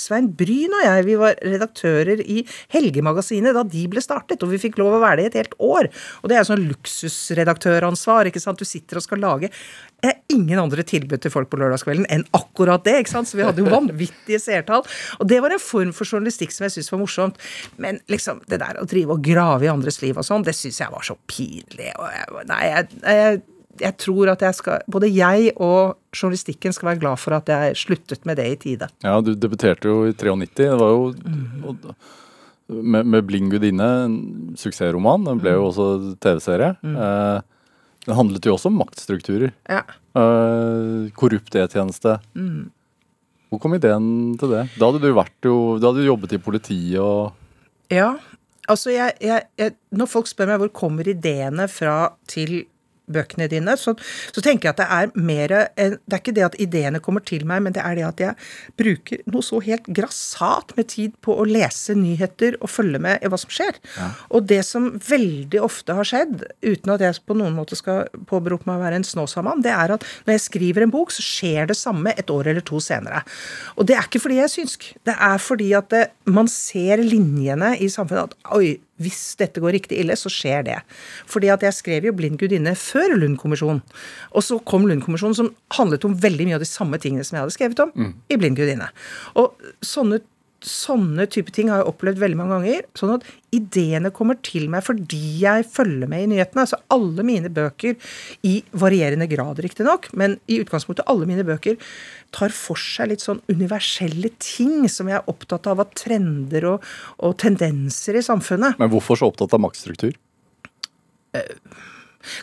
[0.00, 2.42] Svein Bryn og jeg vi var redaktører i
[2.74, 5.58] Helgemagasinet da de ble startet, og vi fikk lov å være det i et helt
[5.58, 5.90] år.
[6.22, 8.60] Og det er sånn luksusredaktøransvar, ikke sant.
[8.60, 9.50] Du sitter og skal lage
[10.04, 13.30] eh, ingen andre tilbud til folk på lørdagskvelden enn akkurat det, ikke sant.
[13.30, 14.86] Så vi hadde jo vanvittige seertall.
[15.18, 17.44] Og det var en form for journalistikk som jeg syntes var morsomt.
[17.82, 20.82] Men liksom det der å drive og grave i andres liv og sånn, det syns
[20.82, 21.92] jeg var så pinlig.
[21.98, 23.46] Og jeg, nei, jeg, jeg
[23.82, 27.76] jeg tror at jeg skal Både jeg og journalistikken skal være glad for at jeg
[27.78, 28.88] sluttet med det i tide.
[29.04, 30.54] Ja, du debuterte jo i 93.
[30.56, 31.12] Det var jo
[31.68, 31.90] og,
[32.68, 35.24] med, med 'Bling gudinne', en suksessroman.
[35.24, 36.74] Den ble jo også TV-serie.
[36.84, 37.40] Eh,
[38.06, 39.54] den handlet jo også om maktstrukturer.
[39.68, 39.84] Ja.
[40.16, 42.18] Eh, korrupt E-tjeneste.
[43.48, 44.66] Hvor kom ideen til det?
[44.76, 47.32] Da hadde du jo, da hadde du jobbet i politiet og
[47.88, 48.18] Ja,
[48.68, 52.66] altså jeg, jeg, jeg, Når folk spør meg hvor kommer ideene fra til
[53.12, 53.94] bøkene dine, så,
[54.32, 57.44] så tenker jeg at det er mer Det er ikke det at ideene kommer til
[57.48, 58.48] meg, men det er det at jeg
[58.78, 63.30] bruker noe så helt grassat med tid på å lese nyheter og følge med i
[63.30, 63.78] hva som skjer.
[64.34, 68.68] Og det som veldig ofte har skjedd, uten at jeg på noen måte skal påberope
[68.68, 71.70] meg å være en snåsamann, det er at når jeg skriver en bok, så skjer
[71.70, 73.24] det samme et år eller to senere.
[73.76, 74.90] Og det er ikke fordi jeg er synsk.
[75.08, 78.34] Det er fordi at det, man ser linjene i samfunnet.
[78.34, 80.78] at oi, hvis dette går riktig ille, så skjer det.
[81.30, 83.82] Fordi at jeg skrev jo 'Blind gudinne' før Lund-kommisjonen.
[84.32, 87.44] Og så kom Lund-kommisjonen, som handlet om veldig mye av de samme tingene som jeg
[87.46, 88.90] hadde skrevet om i 'Blind gudinne'.
[89.36, 90.20] Og sånne
[90.58, 92.86] Sånne type ting har jeg opplevd veldig mange ganger.
[92.98, 96.64] Sånn at ideene kommer til meg fordi jeg følger med i nyhetene.
[96.64, 97.94] Altså alle mine bøker,
[98.42, 101.78] i varierende grad riktignok, men i utgangspunktet alle mine bøker
[102.34, 106.88] tar for seg litt sånn universelle ting som jeg er opptatt av av trender og,
[107.24, 108.78] og tendenser i samfunnet.
[108.80, 110.12] Men hvorfor så opptatt av maktstruktur?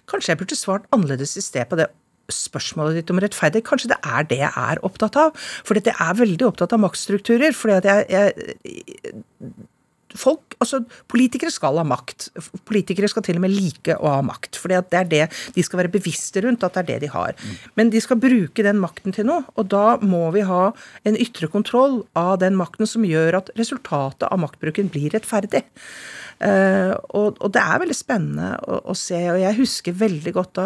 [0.10, 1.90] Kanskje jeg burde svart annerledes i sted på det
[2.32, 3.62] spørsmålet ditt om rettferdig.
[3.68, 5.36] Kanskje det er det jeg er opptatt av.
[5.38, 7.54] For jeg er veldig opptatt av maktstrukturer.
[7.54, 9.54] fordi at jeg, jeg
[10.20, 12.30] Folk, altså Politikere skal ha makt.
[12.68, 14.60] Politikere skal til og med like å ha makt.
[14.60, 15.24] For det er det
[15.56, 17.36] de skal være bevisste rundt, at det er det de har.
[17.80, 20.70] Men de skal bruke den makten til noe, og da må vi ha
[21.08, 25.66] en ytre kontroll av den makten som gjør at resultatet av maktbruken blir rettferdig.
[26.36, 30.58] Uh, og, og det er veldig spennende å, å se, og jeg husker veldig godt
[30.60, 30.66] da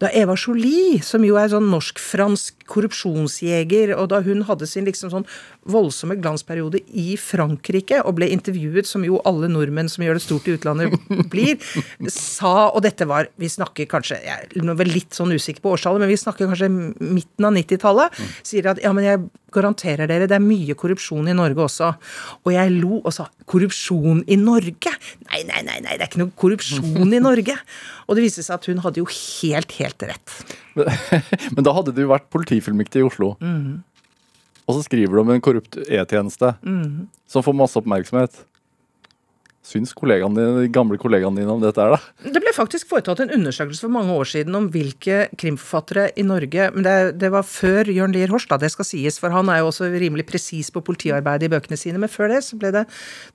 [0.00, 5.12] da Eva Jolie, som jo er sånn norsk-fransk korrupsjonsjeger, og da hun hadde sin liksom
[5.12, 5.26] sånn
[5.70, 10.48] voldsomme glansperiode i Frankrike og ble intervjuet, som jo alle nordmenn som gjør det stort
[10.48, 10.96] i utlandet
[11.32, 11.58] blir,
[12.10, 16.02] sa Og dette var Vi snakker kanskje Jeg er vel litt sånn usikker på årstallet,
[16.02, 18.18] men vi snakker kanskje midten av 90-tallet.
[18.46, 19.22] Sier at ja, men jeg
[19.54, 21.90] garanterer dere, det er mye korrupsjon i Norge også.
[22.46, 24.92] Og jeg lo og sa korrupsjon i Norge?
[25.30, 27.56] Nei, nei, nei, nei det er ikke noe korrupsjon i Norge.
[28.06, 30.36] Og det viste seg at hun hadde jo helt, helt rett.
[31.54, 33.34] Men da hadde du vært politifullmektig i Oslo.
[34.68, 36.52] Og så skriver du om en korrupt E-tjeneste
[37.30, 38.44] som får masse oppmerksomhet.
[39.60, 42.30] Syns kollegaene dine, de gamle kollegaene dine om dette her, da?
[42.32, 46.70] Det ble faktisk foretatt en undersøkelse for mange år siden om hvilke krimforfattere i Norge
[46.72, 49.68] Men det, det var før Jørn Lier Horstad, det skal sies, for han er jo
[49.68, 52.00] også rimelig presis på politiarbeidet i bøkene sine.
[52.00, 52.86] Men før det så ble det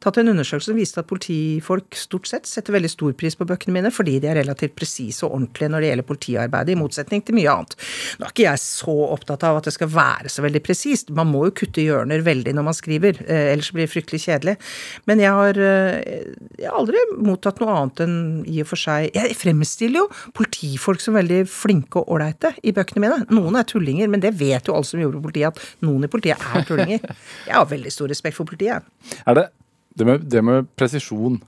[0.01, 3.77] tatt en undersøkelse som viste at politifolk stort sett setter veldig stor pris på bøkene
[3.77, 7.37] mine fordi de er relativt presise og ordentlige når det gjelder politiarbeidet, i motsetning til
[7.37, 7.77] mye annet.
[8.17, 11.13] Nå er ikke jeg så opptatt av at det skal være så veldig presist.
[11.13, 14.57] Man må jo kutte hjørner veldig når man skriver, eh, ellers blir det fryktelig kjedelig.
[15.05, 16.14] Men jeg har eh,
[16.59, 18.17] jeg har aldri mottatt noe annet enn
[18.49, 20.05] i og for seg Jeg fremstiller jo
[20.37, 23.19] politifolk som veldig flinke og ålreite i bøkene mine.
[23.33, 26.11] Noen er tullinger, men det vet jo alle som jobber i politiet, at noen i
[26.11, 27.03] politiet er tullinger.
[27.49, 28.85] Jeg har veldig stor respekt for politiet.
[29.25, 29.49] Er det
[29.95, 31.39] det med, det med presisjon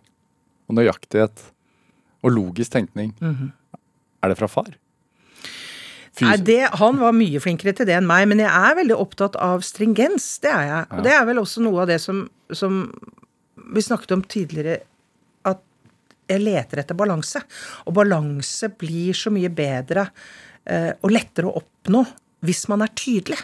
[0.67, 1.47] og nøyaktighet
[2.23, 3.13] og logisk tenkning,
[4.23, 4.71] er det fra far?
[6.23, 9.37] Nei, det, han var mye flinkere til det enn meg, men jeg er veldig opptatt
[9.43, 10.25] av stringens.
[10.41, 10.87] Det er jeg.
[10.97, 12.87] Og det er vel også noe av det som, som
[13.73, 14.79] vi snakket om tidligere,
[15.47, 15.63] at
[16.27, 17.41] jeg leter etter balanse.
[17.87, 20.07] Og balanse blir så mye bedre
[20.65, 22.03] eh, og lettere å oppnå
[22.47, 23.39] hvis man er tydelig.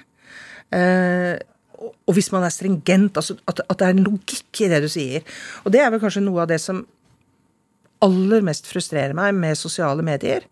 [0.73, 1.35] Eh,
[1.83, 4.89] og, hvis man er stringent, altså at, at det er en logikk i det du
[4.91, 5.25] sier.
[5.63, 6.83] Og det er vel kanskje noe av det som
[8.03, 10.47] aller mest frustrerer meg med sosiale medier.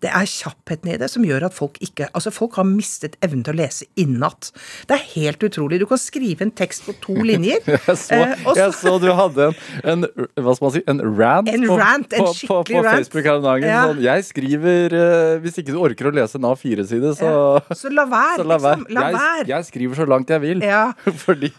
[0.00, 3.42] Det er kjappheten i det som gjør at folk ikke Altså, folk har mistet evnen
[3.44, 4.50] til å lese innat.
[4.88, 5.78] Det er helt utrolig.
[5.82, 7.60] Du kan skrive en tekst på to linjer.
[7.68, 9.54] Jeg så, eh, så- jeg så du hadde en,
[9.92, 10.06] en
[10.40, 12.82] hva skal man si, en rant, En på, rant, en på, på, på.
[12.86, 13.68] Facebook her om dagen.
[13.68, 13.82] Ja.
[13.90, 17.30] Sånn, jeg skriver eh, Hvis ikke du orker å lese en A4-side, så,
[17.76, 18.80] Så la være, så la være.
[18.80, 18.94] liksom.
[18.96, 19.46] La jeg, være.
[19.52, 20.64] jeg skriver så langt jeg vil.
[20.66, 20.82] Ja.
[21.24, 21.50] Fordi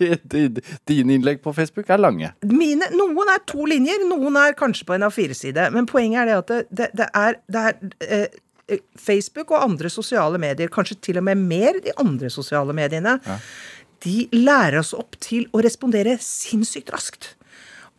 [0.89, 2.31] dine innlegg på Facebook er lange.
[2.47, 5.69] Mine, noen er to linjer, noen er kanskje på en A4-side.
[5.75, 8.27] Men poenget er det at det, det, det er, det er eh,
[8.99, 13.17] Facebook og andre sosiale medier, kanskje til og med mer de andre sosiale mediene,
[14.01, 17.35] de lærer oss opp til å respondere sinnssykt raskt.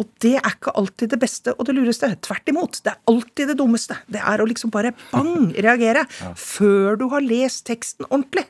[0.01, 2.09] Og det er ikke alltid det beste og det lureste.
[2.25, 2.81] Tvert imot.
[2.83, 3.99] Det er alltid det dummeste.
[4.11, 6.07] Det er å liksom bare bang reagere
[6.39, 8.49] før du har lest teksten ordentlig.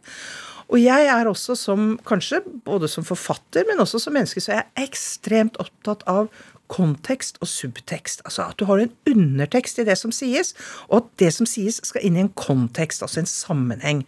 [0.73, 4.63] Og jeg er også som, kanskje både som forfatter, men også som menneske, så er
[4.63, 6.31] jeg ekstremt opptatt av
[6.73, 8.25] kontekst og subtekst.
[8.25, 10.55] Altså at du har en undertekst i det som sies,
[10.89, 14.05] og at det som sies skal inn i en kontekst, altså en sammenheng.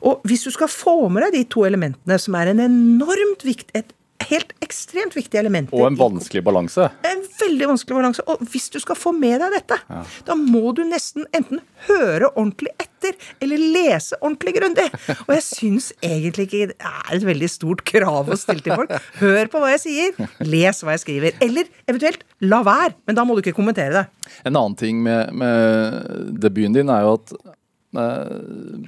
[0.00, 3.72] Og hvis du skal få med deg de to elementene, som er en enormt viktig,
[3.76, 3.92] et
[4.30, 6.88] helt ekstremt viktig element Og en vanskelig balanse.
[7.04, 8.24] en veldig vanskelig balanse.
[8.26, 9.78] Og hvis du skal få med deg dette,
[10.26, 14.86] da må du nesten enten høre ordentlig etter, eller lese ordentlig grundig.
[15.26, 18.94] Og jeg syns egentlig ikke det er et veldig stort krav å stille til folk.
[19.20, 21.36] Hør på hva jeg sier, les hva jeg skriver.
[21.44, 24.32] Eller eventuelt la være, men da må du ikke kommentere det.
[24.48, 28.32] En annen ting med, med debuten din er jo at eh,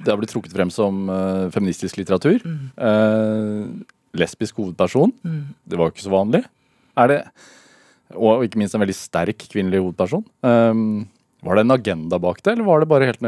[0.01, 2.43] det har blitt trukket frem som eh, feministisk litteratur.
[2.43, 3.63] Eh,
[4.17, 5.13] lesbisk hovedperson.
[5.69, 6.43] Det var jo ikke så vanlig.
[6.97, 7.21] Er det,
[8.15, 10.25] og ikke minst en veldig sterk kvinnelig hovedperson.
[10.41, 11.07] Um,
[11.41, 13.21] var det en agenda bak det, eller var det bare helt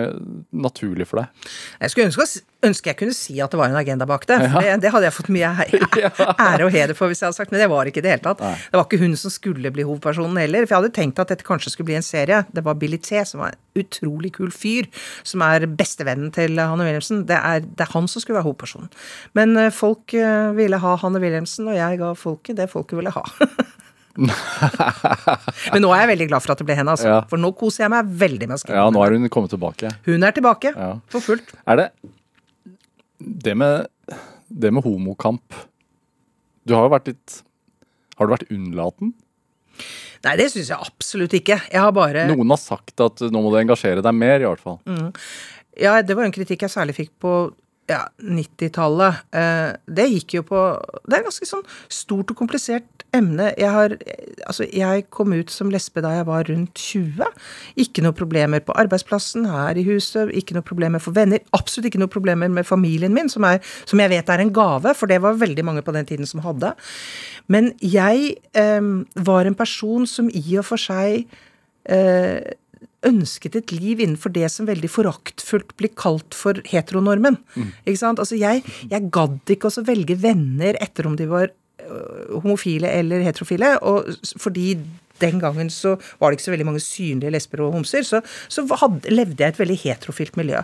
[0.52, 1.46] naturlig for deg?
[1.80, 4.38] Jeg skulle ønske, ønske jeg kunne si at det var en agenda bak det.
[4.52, 5.52] For det, det hadde jeg fått mye
[6.50, 8.26] ære og heder for hvis jeg hadde sagt, men det var ikke i det hele
[8.26, 8.44] tatt.
[8.44, 10.68] Det var ikke hun som skulle bli hovedpersonen heller.
[10.68, 12.44] For jeg hadde tenkt at dette kanskje skulle bli en serie.
[12.52, 14.92] Det var Billy T, som var en utrolig kul fyr,
[15.24, 17.24] som er bestevennen til Hanne Wilhelmsen.
[17.32, 18.92] Det er, det er han som skulle være hovedpersonen.
[19.40, 23.16] Men eh, folk eh, ville ha Hanne Wilhelmsen, og jeg ga folket det folket ville
[23.16, 23.24] ha.
[25.74, 27.08] Men nå er jeg veldig glad for at det ble henne, altså.
[27.12, 27.20] Ja.
[27.32, 28.80] For nå koser jeg meg veldig med å skrive.
[28.82, 29.92] Ja, nå er hun kommet tilbake.
[30.08, 30.90] Hun er tilbake Ja.
[31.14, 31.54] for fullt.
[31.66, 31.88] Er det
[33.22, 33.88] det med,
[34.50, 35.54] det med homokamp
[36.66, 37.36] Du har jo vært litt
[38.18, 39.12] Har du vært unnlaten?
[40.26, 41.56] Nei, det syns jeg absolutt ikke.
[41.72, 44.62] Jeg har bare Noen har sagt at nå må du engasjere deg mer, i hvert
[44.62, 44.78] fall.
[45.80, 47.32] Ja, det var en kritikk jeg særlig fikk på
[47.90, 49.22] ja, 90-tallet.
[49.36, 50.60] Eh, det gikk jo på
[51.06, 53.52] Det er et ganske sånn stort og komplisert emne.
[53.60, 53.96] Jeg har
[54.48, 57.28] Altså, jeg kom ut som lesbe da jeg var rundt 20.
[57.84, 61.44] Ikke noe problemer på arbeidsplassen, her i huset, ikke noe problemer for venner.
[61.56, 64.96] Absolutt ikke noe problemer med familien min, som, er, som jeg vet er en gave,
[64.98, 66.74] for det var veldig mange på den tiden som hadde.
[67.48, 71.28] Men jeg eh, var en person som i og for seg
[71.86, 72.42] eh,
[73.08, 77.40] ønsket et liv innenfor det som veldig foraktfullt blir kalt for heteronormen.
[77.86, 78.22] Ikke sant?
[78.22, 83.26] Altså jeg, jeg gadd ikke også velge venner etter om de var øh, homofile eller
[83.26, 84.76] heterofile, og, fordi
[85.22, 88.66] den gangen så var det ikke så veldig mange synlige lesber og homser, så, så
[88.82, 90.62] hadde, levde jeg i et veldig heterofilt miljø.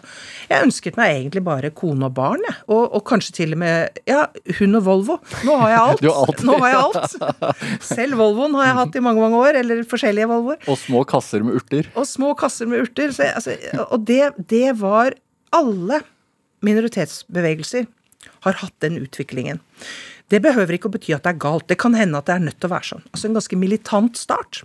[0.50, 2.58] Jeg ønsket meg egentlig bare kone og barn, jeg.
[2.74, 4.26] Og, og kanskje til og med ja,
[4.60, 5.20] hund og Volvo.
[5.48, 6.06] Nå har jeg alt.
[6.08, 6.44] Har alt.
[6.48, 7.16] Nå har jeg alt.
[7.94, 10.60] Selv Volvoen har jeg hatt i mange, mange år, eller forskjellige Volvoer.
[10.72, 11.90] Og små kasser med urter.
[12.00, 13.14] Og små kasser med urter.
[13.16, 15.16] Så, altså, og det, det var
[15.56, 16.02] Alle
[16.66, 17.86] minoritetsbevegelser
[18.44, 19.62] har hatt den utviklingen.
[20.32, 21.68] Det behøver ikke å bety at det er galt.
[21.70, 23.06] Det kan hende at det er nødt til å være sånn.
[23.14, 24.64] Altså en ganske militant start.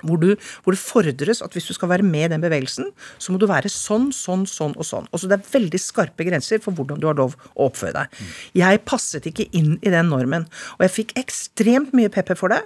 [0.00, 0.30] Hvor, du,
[0.64, 2.86] hvor det fordres at hvis du skal være med i den bevegelsen,
[3.20, 5.08] så må du være sånn, sånn, sånn og sånn.
[5.12, 8.22] Altså det er veldig skarpe grenser for hvordan du har lov å oppføre deg.
[8.56, 10.48] Jeg passet ikke inn i den normen.
[10.78, 12.62] Og jeg fikk ekstremt mye pepper for det.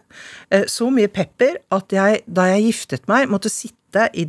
[0.55, 4.25] Eh, Så mye pepper at jeg, da jeg giftet meg, måtte sitte i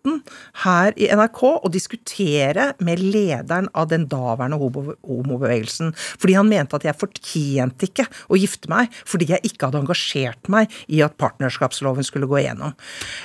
[0.00, 0.22] debatten
[0.64, 5.92] her i NRK og diskutere med lederen av den daværende homobevegelsen.
[6.18, 10.48] Fordi han mente at jeg fortjente ikke å gifte meg fordi jeg ikke hadde engasjert
[10.48, 12.74] meg i at partnerskapsloven skulle gå igjennom.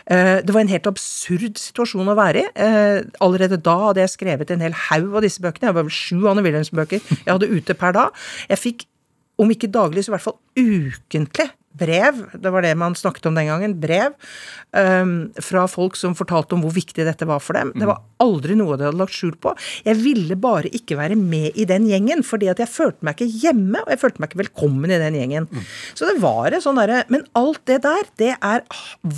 [0.07, 2.49] Eh, Det var en helt absurd situasjon å være i.
[2.55, 5.67] Eh, Allerede da hadde jeg skrevet en hel haug av disse bøkene.
[5.69, 8.11] Jeg var vel sju Anne Wilhelmsen-bøker jeg hadde ute per dag.
[8.49, 8.85] Jeg fikk
[9.37, 11.49] om ikke daglig, så i hvert fall ukentlig
[11.79, 14.15] brev, det var det man snakket om den gangen, brev
[14.71, 17.73] um, fra folk som fortalte om hvor viktig dette var for dem.
[17.75, 19.53] Det var aldri noe de hadde lagt skjul på.
[19.87, 23.43] Jeg ville bare ikke være med i den gjengen, fordi at jeg følte meg ikke
[23.45, 25.49] hjemme, og jeg følte meg ikke velkommen i den gjengen.
[25.93, 28.65] Så det var en sånn derre Men alt det der, det er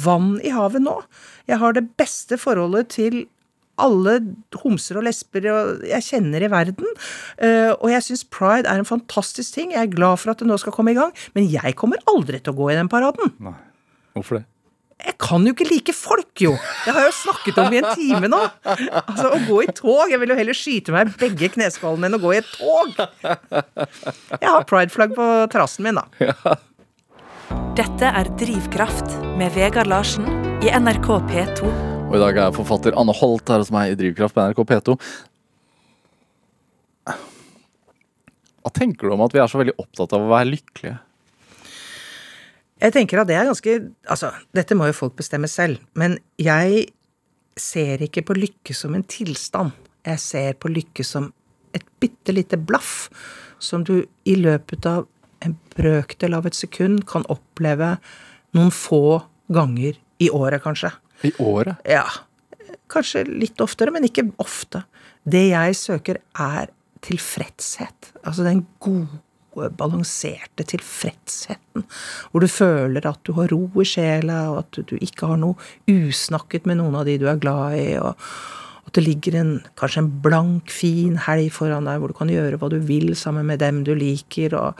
[0.04, 1.00] vann i havet nå.
[1.48, 3.26] Jeg har det beste forholdet til
[3.82, 4.18] alle
[4.64, 6.90] homser og lesber og jeg kjenner i verden.
[7.38, 9.74] Eh, og jeg syns pride er en fantastisk ting.
[9.76, 11.14] Jeg er glad for at det nå skal komme i gang.
[11.38, 13.34] Men jeg kommer aldri til å gå i den paraden.
[13.44, 13.58] Nei.
[14.18, 14.48] Hvorfor det?
[14.98, 16.56] Jeg kan jo ikke like folk, jo!
[16.58, 18.40] Det har jeg jo snakket om i en time nå.
[18.66, 22.18] Altså, Å gå i tog Jeg vil jo heller skyte meg i begge kneskålene enn
[22.18, 22.98] å gå i et tog.
[23.22, 26.58] Jeg har prideflagg på terrassen min, da.
[27.78, 30.26] Dette er Drivkraft med Vegard Larsen
[30.66, 31.97] i NRK P2.
[32.08, 34.94] Og i dag er forfatter Anne Holt her hos meg i Drivkraft på NRK P2.
[38.64, 40.94] Hva tenker du om at vi er så veldig opptatt av å være lykkelige?
[42.80, 43.74] Jeg tenker at det er ganske
[44.08, 46.86] Altså, dette må jo folk bestemme selv, men jeg
[47.60, 49.74] ser ikke på lykke som en tilstand.
[50.08, 51.34] Jeg ser på lykke som
[51.76, 53.10] et bitte lite blaff
[53.60, 55.10] som du i løpet av
[55.44, 57.98] en brøkdel av et sekund kan oppleve
[58.56, 60.94] noen få ganger i året, kanskje.
[61.26, 61.80] I året?
[61.88, 62.06] Ja.
[62.92, 64.84] Kanskje litt oftere, men ikke ofte.
[65.28, 66.70] Det jeg søker, er
[67.06, 68.12] tilfredshet.
[68.24, 69.22] Altså den gode,
[69.78, 71.88] balanserte tilfredsheten.
[72.30, 75.58] Hvor du føler at du har ro i sjela, og at du ikke har noe
[75.90, 77.90] usnakket med noen av de du er glad i.
[77.98, 78.14] og
[78.88, 82.60] at det ligger en, kanskje en blank, fin helg foran deg hvor du kan gjøre
[82.62, 84.56] hva du vil sammen med dem du liker.
[84.56, 84.80] og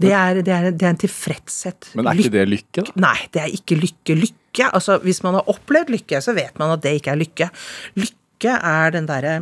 [0.00, 1.90] det er, det er, det er en tilfredshet.
[1.96, 2.96] Men er ikke det lykke, da?
[3.00, 4.16] Nei, det er ikke lykke.
[4.22, 7.48] Lykke, altså Hvis man har opplevd lykke, så vet man at det ikke er lykke.
[8.00, 9.36] Lykke er den derre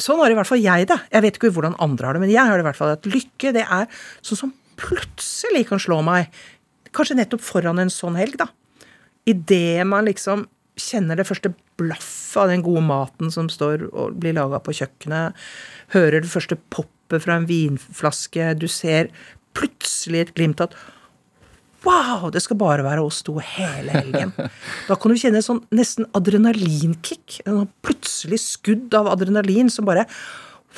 [0.00, 0.96] Sånn har i hvert fall jeg det.
[1.12, 3.06] Jeg vet ikke hvordan andre har det, men jeg har det i hvert fall at
[3.06, 3.90] lykke, det er
[4.24, 6.32] sånn som plutselig kan slå meg.
[6.96, 8.48] Kanskje nettopp foran en sånn helg, da.
[9.28, 10.46] Idet man liksom
[10.80, 15.36] kjenner det første blaffet av den gode maten som står og blir laga på kjøkkenet,
[15.94, 19.12] hører det første poppet fra en vinflaske, du ser
[19.56, 20.78] plutselig et glimt av at
[21.82, 24.34] Wow, det skal bare være oss to hele helgen.
[24.88, 27.40] Da kan du kjenne et sånn nesten adrenalinkick.
[27.42, 30.06] En sånn plutselig skudd av adrenalin som bare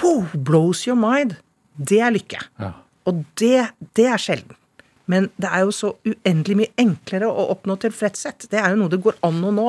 [0.01, 1.37] wow, blows your mind.
[1.77, 2.41] Det er lykke.
[2.63, 2.73] Ja.
[3.11, 3.67] Og det,
[3.99, 4.57] det er sjelden.
[5.11, 8.47] Men det er jo så uendelig mye enklere å oppnå tilfredshet.
[8.49, 9.67] Det er jo noe det går an å nå.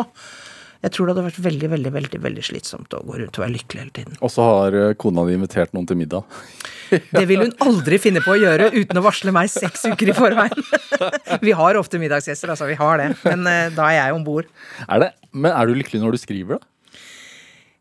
[0.86, 3.54] Jeg tror det hadde vært veldig veldig, veldig, veldig slitsomt å gå rundt og være
[3.56, 4.18] lykkelig hele tiden.
[4.22, 6.38] Og så har eh, kona di invitert noen til middag.
[7.18, 10.16] Det vil hun aldri finne på å gjøre uten å varsle meg seks uker i
[10.16, 10.62] forveien.
[11.48, 12.70] Vi har ofte middagsgjester, altså.
[12.70, 13.10] Vi har det.
[13.26, 14.48] Men eh, da er jeg om bord.
[14.86, 15.12] Er det?
[15.34, 16.72] Men er du lykkelig når du skriver, da?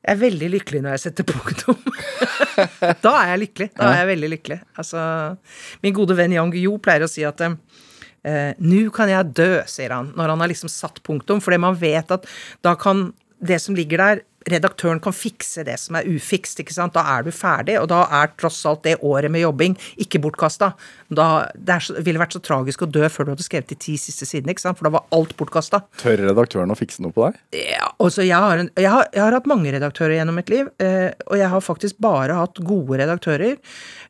[0.05, 1.79] Jeg er veldig lykkelig når jeg setter punktum.
[3.05, 3.71] da er jeg lykkelig.
[3.77, 4.59] Da er jeg veldig lykkelig.
[4.81, 5.05] Altså,
[5.85, 7.61] min gode venn Yang Guillou pleier å si at eh,
[8.25, 11.43] Nå kan jeg dø, sier han, når han har liksom satt punktum.
[11.45, 12.25] Fordi man vet at
[12.65, 13.11] da kan
[13.45, 16.61] det som ligger der Redaktøren kan fikse det som er ufikst.
[16.61, 16.95] ikke sant?
[16.97, 20.73] Da er du ferdig, og da er tross alt det året med jobbing ikke bortkasta.
[21.15, 23.97] Da, det så, ville vært så tragisk å dø før du hadde skrevet de ti
[24.01, 24.79] siste sidene, ikke sant?
[24.79, 25.83] for da var alt bortkasta.
[26.03, 27.41] Tør redaktøren å fikse noe på deg?
[27.75, 30.71] Ja, altså jeg har, en, jeg, har, jeg har hatt mange redaktører gjennom mitt liv,
[30.83, 33.61] eh, og jeg har faktisk bare hatt gode redaktører.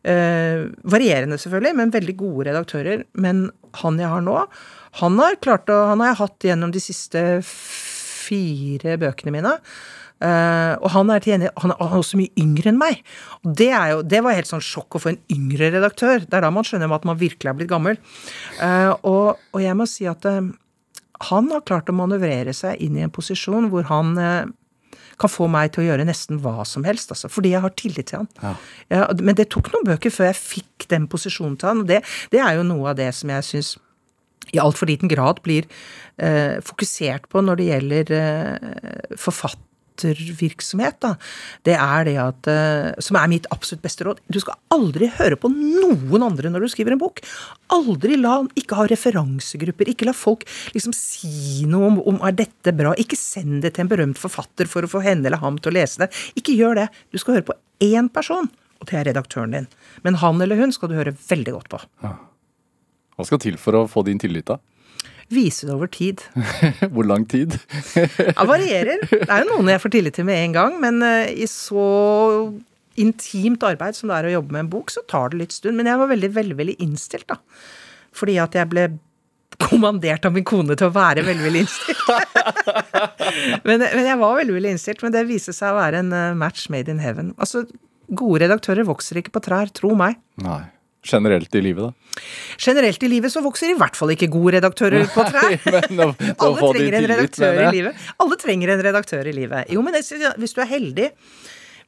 [0.05, 0.65] Eh,
[0.95, 3.05] varierende, selvfølgelig, men veldig gode redaktører.
[3.21, 3.47] Men
[3.83, 4.39] han jeg har nå,
[5.01, 9.57] han har, klart å, han har jeg hatt gjennom de siste fire bøkene mine.
[10.25, 13.05] Eh, og han er, til han er han er også mye yngre enn meg.
[13.45, 16.25] Og det, er jo, det var helt sånn sjokk å få en yngre redaktør.
[16.25, 18.01] Det er da man skjønner at man virkelig er blitt gammel.
[18.59, 20.43] Uh, og, og jeg må si at uh,
[21.29, 24.15] han har klart å manøvrere seg inn i en posisjon hvor han
[25.21, 28.11] kan få meg til å gjøre nesten hva som helst, altså, fordi jeg har tillit
[28.11, 28.57] til han.
[28.91, 32.01] Ja, men det tok noen bøker før jeg fikk den posisjonen til han, og det,
[32.35, 33.75] det er jo noe av det som jeg syns
[34.53, 35.67] i altfor liten grad blir
[36.23, 39.15] eh, fokusert på når det gjelder eh,
[39.95, 41.01] forfattervirksomhet.
[41.01, 41.15] Da.
[41.65, 44.21] Det er det at eh, Som er mitt absolutt beste råd.
[44.29, 47.21] Du skal aldri høre på noen andre når du skriver en bok.
[47.71, 49.89] Aldri la Ikke ha referansegrupper.
[49.89, 52.95] Ikke la folk liksom si noe om, om er dette bra.
[52.99, 55.79] Ikke send det til en berømt forfatter for å få henne eller ham til å
[55.79, 56.11] lese det.
[56.37, 56.91] Ikke gjør det.
[57.13, 58.49] Du skal høre på én person,
[58.81, 59.67] og det er redaktøren din.
[60.05, 61.83] Men han eller hun skal du høre veldig godt på.
[63.15, 64.59] Hva skal til for å få din tillit, da?
[65.33, 66.23] Vise det over tid.
[66.95, 67.57] Hvor lang tid?
[67.95, 69.05] Det varierer.
[69.09, 71.87] Det er jo noen jeg får tillit til med en gang, men eh, i så
[73.01, 75.79] intimt arbeid som det er å jobbe med en bok, så tar det litt stund.
[75.79, 77.41] Men jeg var veldig, veldig innstilt, da.
[78.15, 78.87] Fordi at jeg ble
[79.63, 82.05] kommandert av min kone til å være veldig innstilt.
[83.67, 85.03] men, men jeg var veldig innstilt.
[85.05, 87.33] Men det viste seg å være en eh, match made in heaven.
[87.39, 87.65] Altså,
[88.15, 90.19] gode redaktører vokser ikke på trær, tro meg.
[90.45, 90.63] Nei.
[91.05, 92.23] Generelt i livet, da?
[92.61, 95.57] Generelt i livet så vokser i hvert fall ikke gode redaktører på trær.
[95.69, 98.07] Alle trenger en redaktør i livet.
[98.25, 99.75] Alle trenger en redaktør i livet.
[99.75, 101.11] Jo, men hvis du er heldig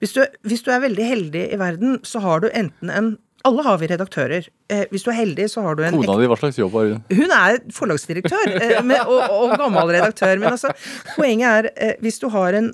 [0.03, 3.15] hvis du, hvis du er veldig heldig i verden, så har du enten en
[3.47, 4.47] Alle har vi redaktører.
[4.73, 6.89] Eh, hvis du er heldig, så har du en Kona di, hva slags jobb har
[6.91, 7.03] hun?
[7.15, 10.41] hun er forlagsdirektør eh, med, og, og gammel redaktør.
[10.43, 10.73] Men altså,
[11.15, 12.73] poenget er eh, hvis du har en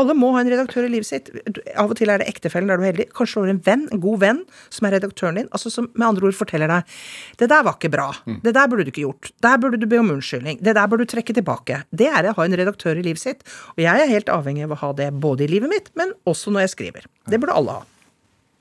[0.00, 1.28] Alle må ha en redaktør i livet sitt.
[1.76, 3.08] Av og til er det ektefellen, da er du heldig.
[3.16, 4.40] Kanskje du har en venn, en god venn,
[4.72, 5.50] som er redaktøren din.
[5.52, 6.96] altså Som med andre ord forteller deg
[7.42, 8.08] Det der var ikke bra.
[8.24, 9.32] Det der burde du ikke gjort.
[9.44, 10.62] Der burde du be om unnskyldning.
[10.64, 11.82] Det der burde du trekke tilbake.
[11.92, 13.44] Det er å ha en redaktør i livet sitt.
[13.76, 16.54] Og jeg er helt avhengig av å ha det både i livet mitt, men også
[16.54, 17.08] når jeg skriver.
[17.28, 17.88] Det burde alle ha.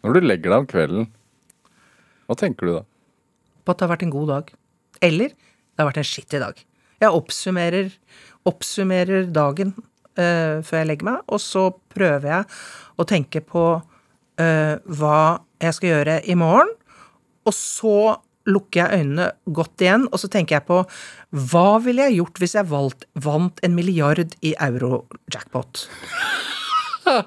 [0.03, 1.11] Når du legger deg om kvelden,
[2.27, 2.83] hva tenker du da?
[3.63, 4.51] på at det har vært en god dag.
[5.03, 6.59] Eller det har vært en skittig dag.
[7.03, 7.95] Jeg oppsummerer,
[8.49, 9.73] oppsummerer dagen
[10.19, 12.51] eh, før jeg legger meg, og så prøver jeg
[12.99, 13.65] å tenke på
[14.41, 15.23] eh, hva
[15.63, 16.71] jeg skal gjøre i morgen.
[17.47, 17.97] Og så
[18.47, 20.81] lukker jeg øynene godt igjen, og så tenker jeg på
[21.51, 25.87] hva ville jeg gjort hvis jeg valgt, vant en milliard i euro-jackpot?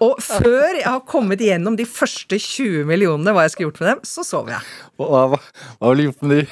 [0.05, 3.93] Og før jeg har kommet igjennom de første 20 millionene, hva jeg skulle gjort med
[3.95, 4.73] dem, så sover jeg.
[4.97, 5.43] Hva, hva,
[5.81, 6.49] hva ville du gjort med de?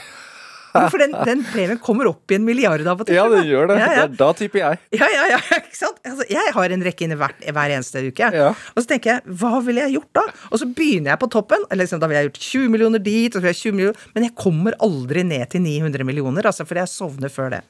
[0.74, 3.14] Jo, For den, den premien kommer opp i en milliard av og til.
[3.14, 3.76] Ja, det gjør det.
[3.78, 4.06] Ja, ja.
[4.10, 4.80] Da tipper jeg.
[4.98, 6.00] Ja, ja, ja, ikke sant?
[6.02, 8.30] Altså, jeg har en rekke inne hver, hver eneste uke.
[8.34, 8.48] Ja.
[8.74, 10.24] Og så tenker jeg, hva ville jeg gjort da?
[10.50, 11.62] Og så begynner jeg på toppen.
[11.78, 14.26] Liksom, da ville jeg gjort 20 millioner dit, og så ville jeg 20 millioner Men
[14.26, 17.62] jeg kommer aldri ned til 900 millioner, altså, for jeg sovner før det.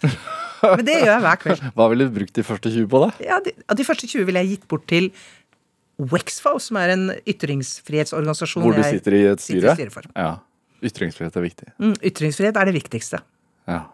[0.65, 1.65] Men det gjør jeg hver kveld.
[1.77, 3.13] Hva ville du brukt de første 20 på, da?
[3.29, 5.13] Ja, de, de første 20 ville jeg gitt bort til
[5.99, 9.73] Wexfo, som er en ytringsfrihetsorganisasjon Hvor du sitter i et sitter styre?
[9.73, 10.09] i styret for.
[10.19, 10.33] Ja.
[10.85, 11.69] Ytringsfrihet er viktig.
[11.79, 13.21] Mm, ytringsfrihet er det viktigste.
[13.71, 13.85] Ja.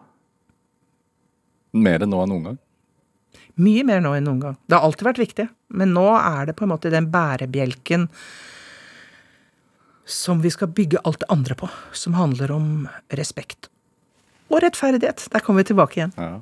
[1.77, 2.57] Mer enn nå enn noen gang.
[3.61, 4.55] Mye mer nå enn noen gang.
[4.67, 5.45] Det har alltid vært viktig,
[5.77, 8.07] men nå er det på en måte den bærebjelken
[10.11, 13.69] som vi skal bygge alt det andre på, som handler om respekt.
[14.51, 15.29] Og rettferdighet.
[15.31, 16.11] Der kommer vi tilbake igjen.
[16.17, 16.41] Ja.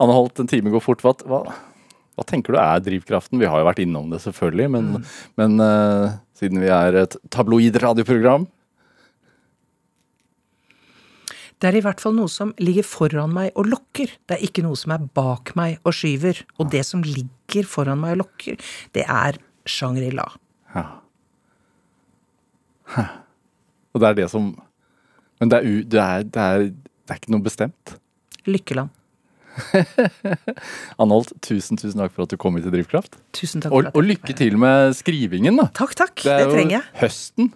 [0.00, 1.02] Anne Holt, en time går fort.
[1.04, 1.42] Hva,
[2.16, 3.40] hva, tenker du er drivkraften?
[3.40, 5.06] Vi har jo vært innom det, selvfølgelig, men,
[5.40, 8.48] men uh, siden vi er et tabloid radioprogram
[11.62, 14.10] Det er i hvert fall noe som ligger foran meg og lokker.
[14.26, 16.40] Det er ikke noe som er bak meg og skyver.
[16.58, 18.58] Og det som ligger foran meg og lokker,
[18.98, 19.38] det er
[19.70, 20.24] Shangri-La.
[20.74, 20.82] Ja.
[22.96, 23.04] Hæ.
[23.94, 24.50] Og det er det som
[25.38, 27.94] Men det er, det er, det er, det er ikke noe bestemt.
[28.46, 28.90] Lykkeland.
[31.00, 33.18] Anne Holt, tusen tusen takk for at du kom hit til Drivkraft.
[33.36, 35.68] Tusen takk Og, for at og lykke til med skrivingen, da.
[35.76, 36.14] Takk, takk.
[36.22, 36.88] Det Det, er trenger jeg.
[37.02, 37.52] høsten.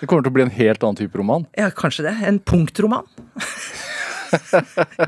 [0.00, 1.44] Det kommer til å bli en helt annen type roman.
[1.58, 2.14] Ja, kanskje det.
[2.28, 3.08] En punktroman.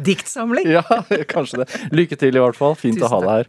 [0.05, 0.69] Diktsamling.
[0.73, 0.83] Ja,
[1.29, 1.67] kanskje det.
[1.93, 2.77] Lykke til i hvert fall.
[2.79, 3.49] Fint Tusen å ha deg her.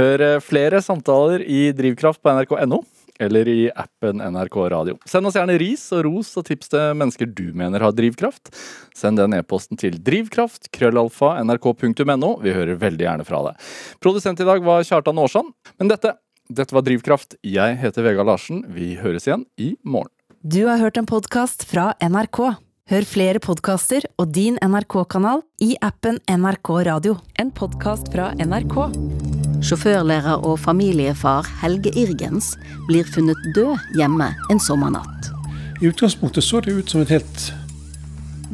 [0.00, 2.80] Hør eh, flere samtaler i Drivkraft på nrk.no.
[3.22, 4.98] Eller i appen NRK Radio.
[5.08, 8.52] Send oss gjerne ris og ros og tips til mennesker du mener har drivkraft.
[8.96, 12.34] Send den e-posten til drivkraft, krøllalfa, nrk.no.
[12.44, 13.64] Vi hører veldig gjerne fra deg.
[14.04, 15.54] Produsent i dag var Kjartan Aarsand.
[15.80, 16.16] Men dette,
[16.48, 17.38] dette var Drivkraft.
[17.46, 18.62] Jeg heter Vegard Larsen.
[18.68, 20.12] Vi høres igjen i morgen.
[20.46, 22.56] Du har hørt en podkast fra NRK.
[22.86, 27.16] Hør flere podkaster og din NRK-kanal i appen NRK Radio.
[27.34, 28.78] En podkast fra NRK.
[29.66, 32.52] Sjåførlærer og familiefar Helge Irgens
[32.86, 35.30] blir funnet død hjemme en sommernatt.
[35.82, 37.46] I utgangspunktet så det ut som et helt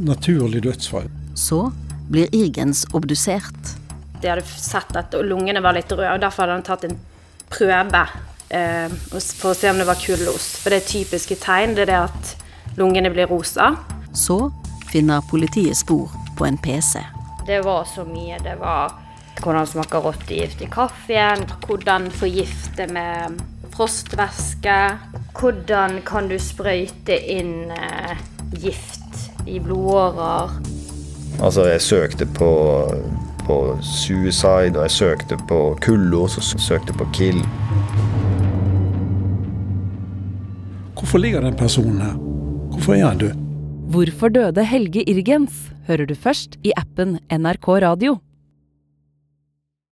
[0.01, 1.11] naturlig dødsfall.
[1.37, 1.67] Så
[2.09, 3.75] blir Irgens obdusert.
[4.23, 6.97] De hadde sett at lungene var litt røde, og derfor hadde han tatt en
[7.53, 8.07] prøve
[8.49, 10.63] eh, for å se om det var kullost.
[10.65, 12.35] For det er typiske tegn det er det at
[12.81, 13.75] lungene blir rosa.
[14.17, 14.47] Så
[14.89, 16.09] finner politiet spor
[16.41, 17.05] på en PC.
[17.45, 18.41] Det var så mye.
[18.41, 18.97] Det var
[19.41, 23.41] hvordan smaker rottegift i kaffen, hvordan forgifte med
[23.73, 24.77] frostvæske,
[25.41, 28.17] hvordan kan du sprøyte inn eh,
[28.61, 30.53] gift i blodårer.
[31.43, 32.53] Altså, jeg søkte på,
[33.47, 37.41] på suicide, og jeg søkte på kullos, og søkte på kill.
[40.99, 42.13] Hvorfor ligger den personen her?
[42.73, 43.33] Hvorfor er han død?
[43.93, 45.73] Hvorfor døde Helge Irgens?
[45.87, 48.19] hører du først i appen NRK Radio.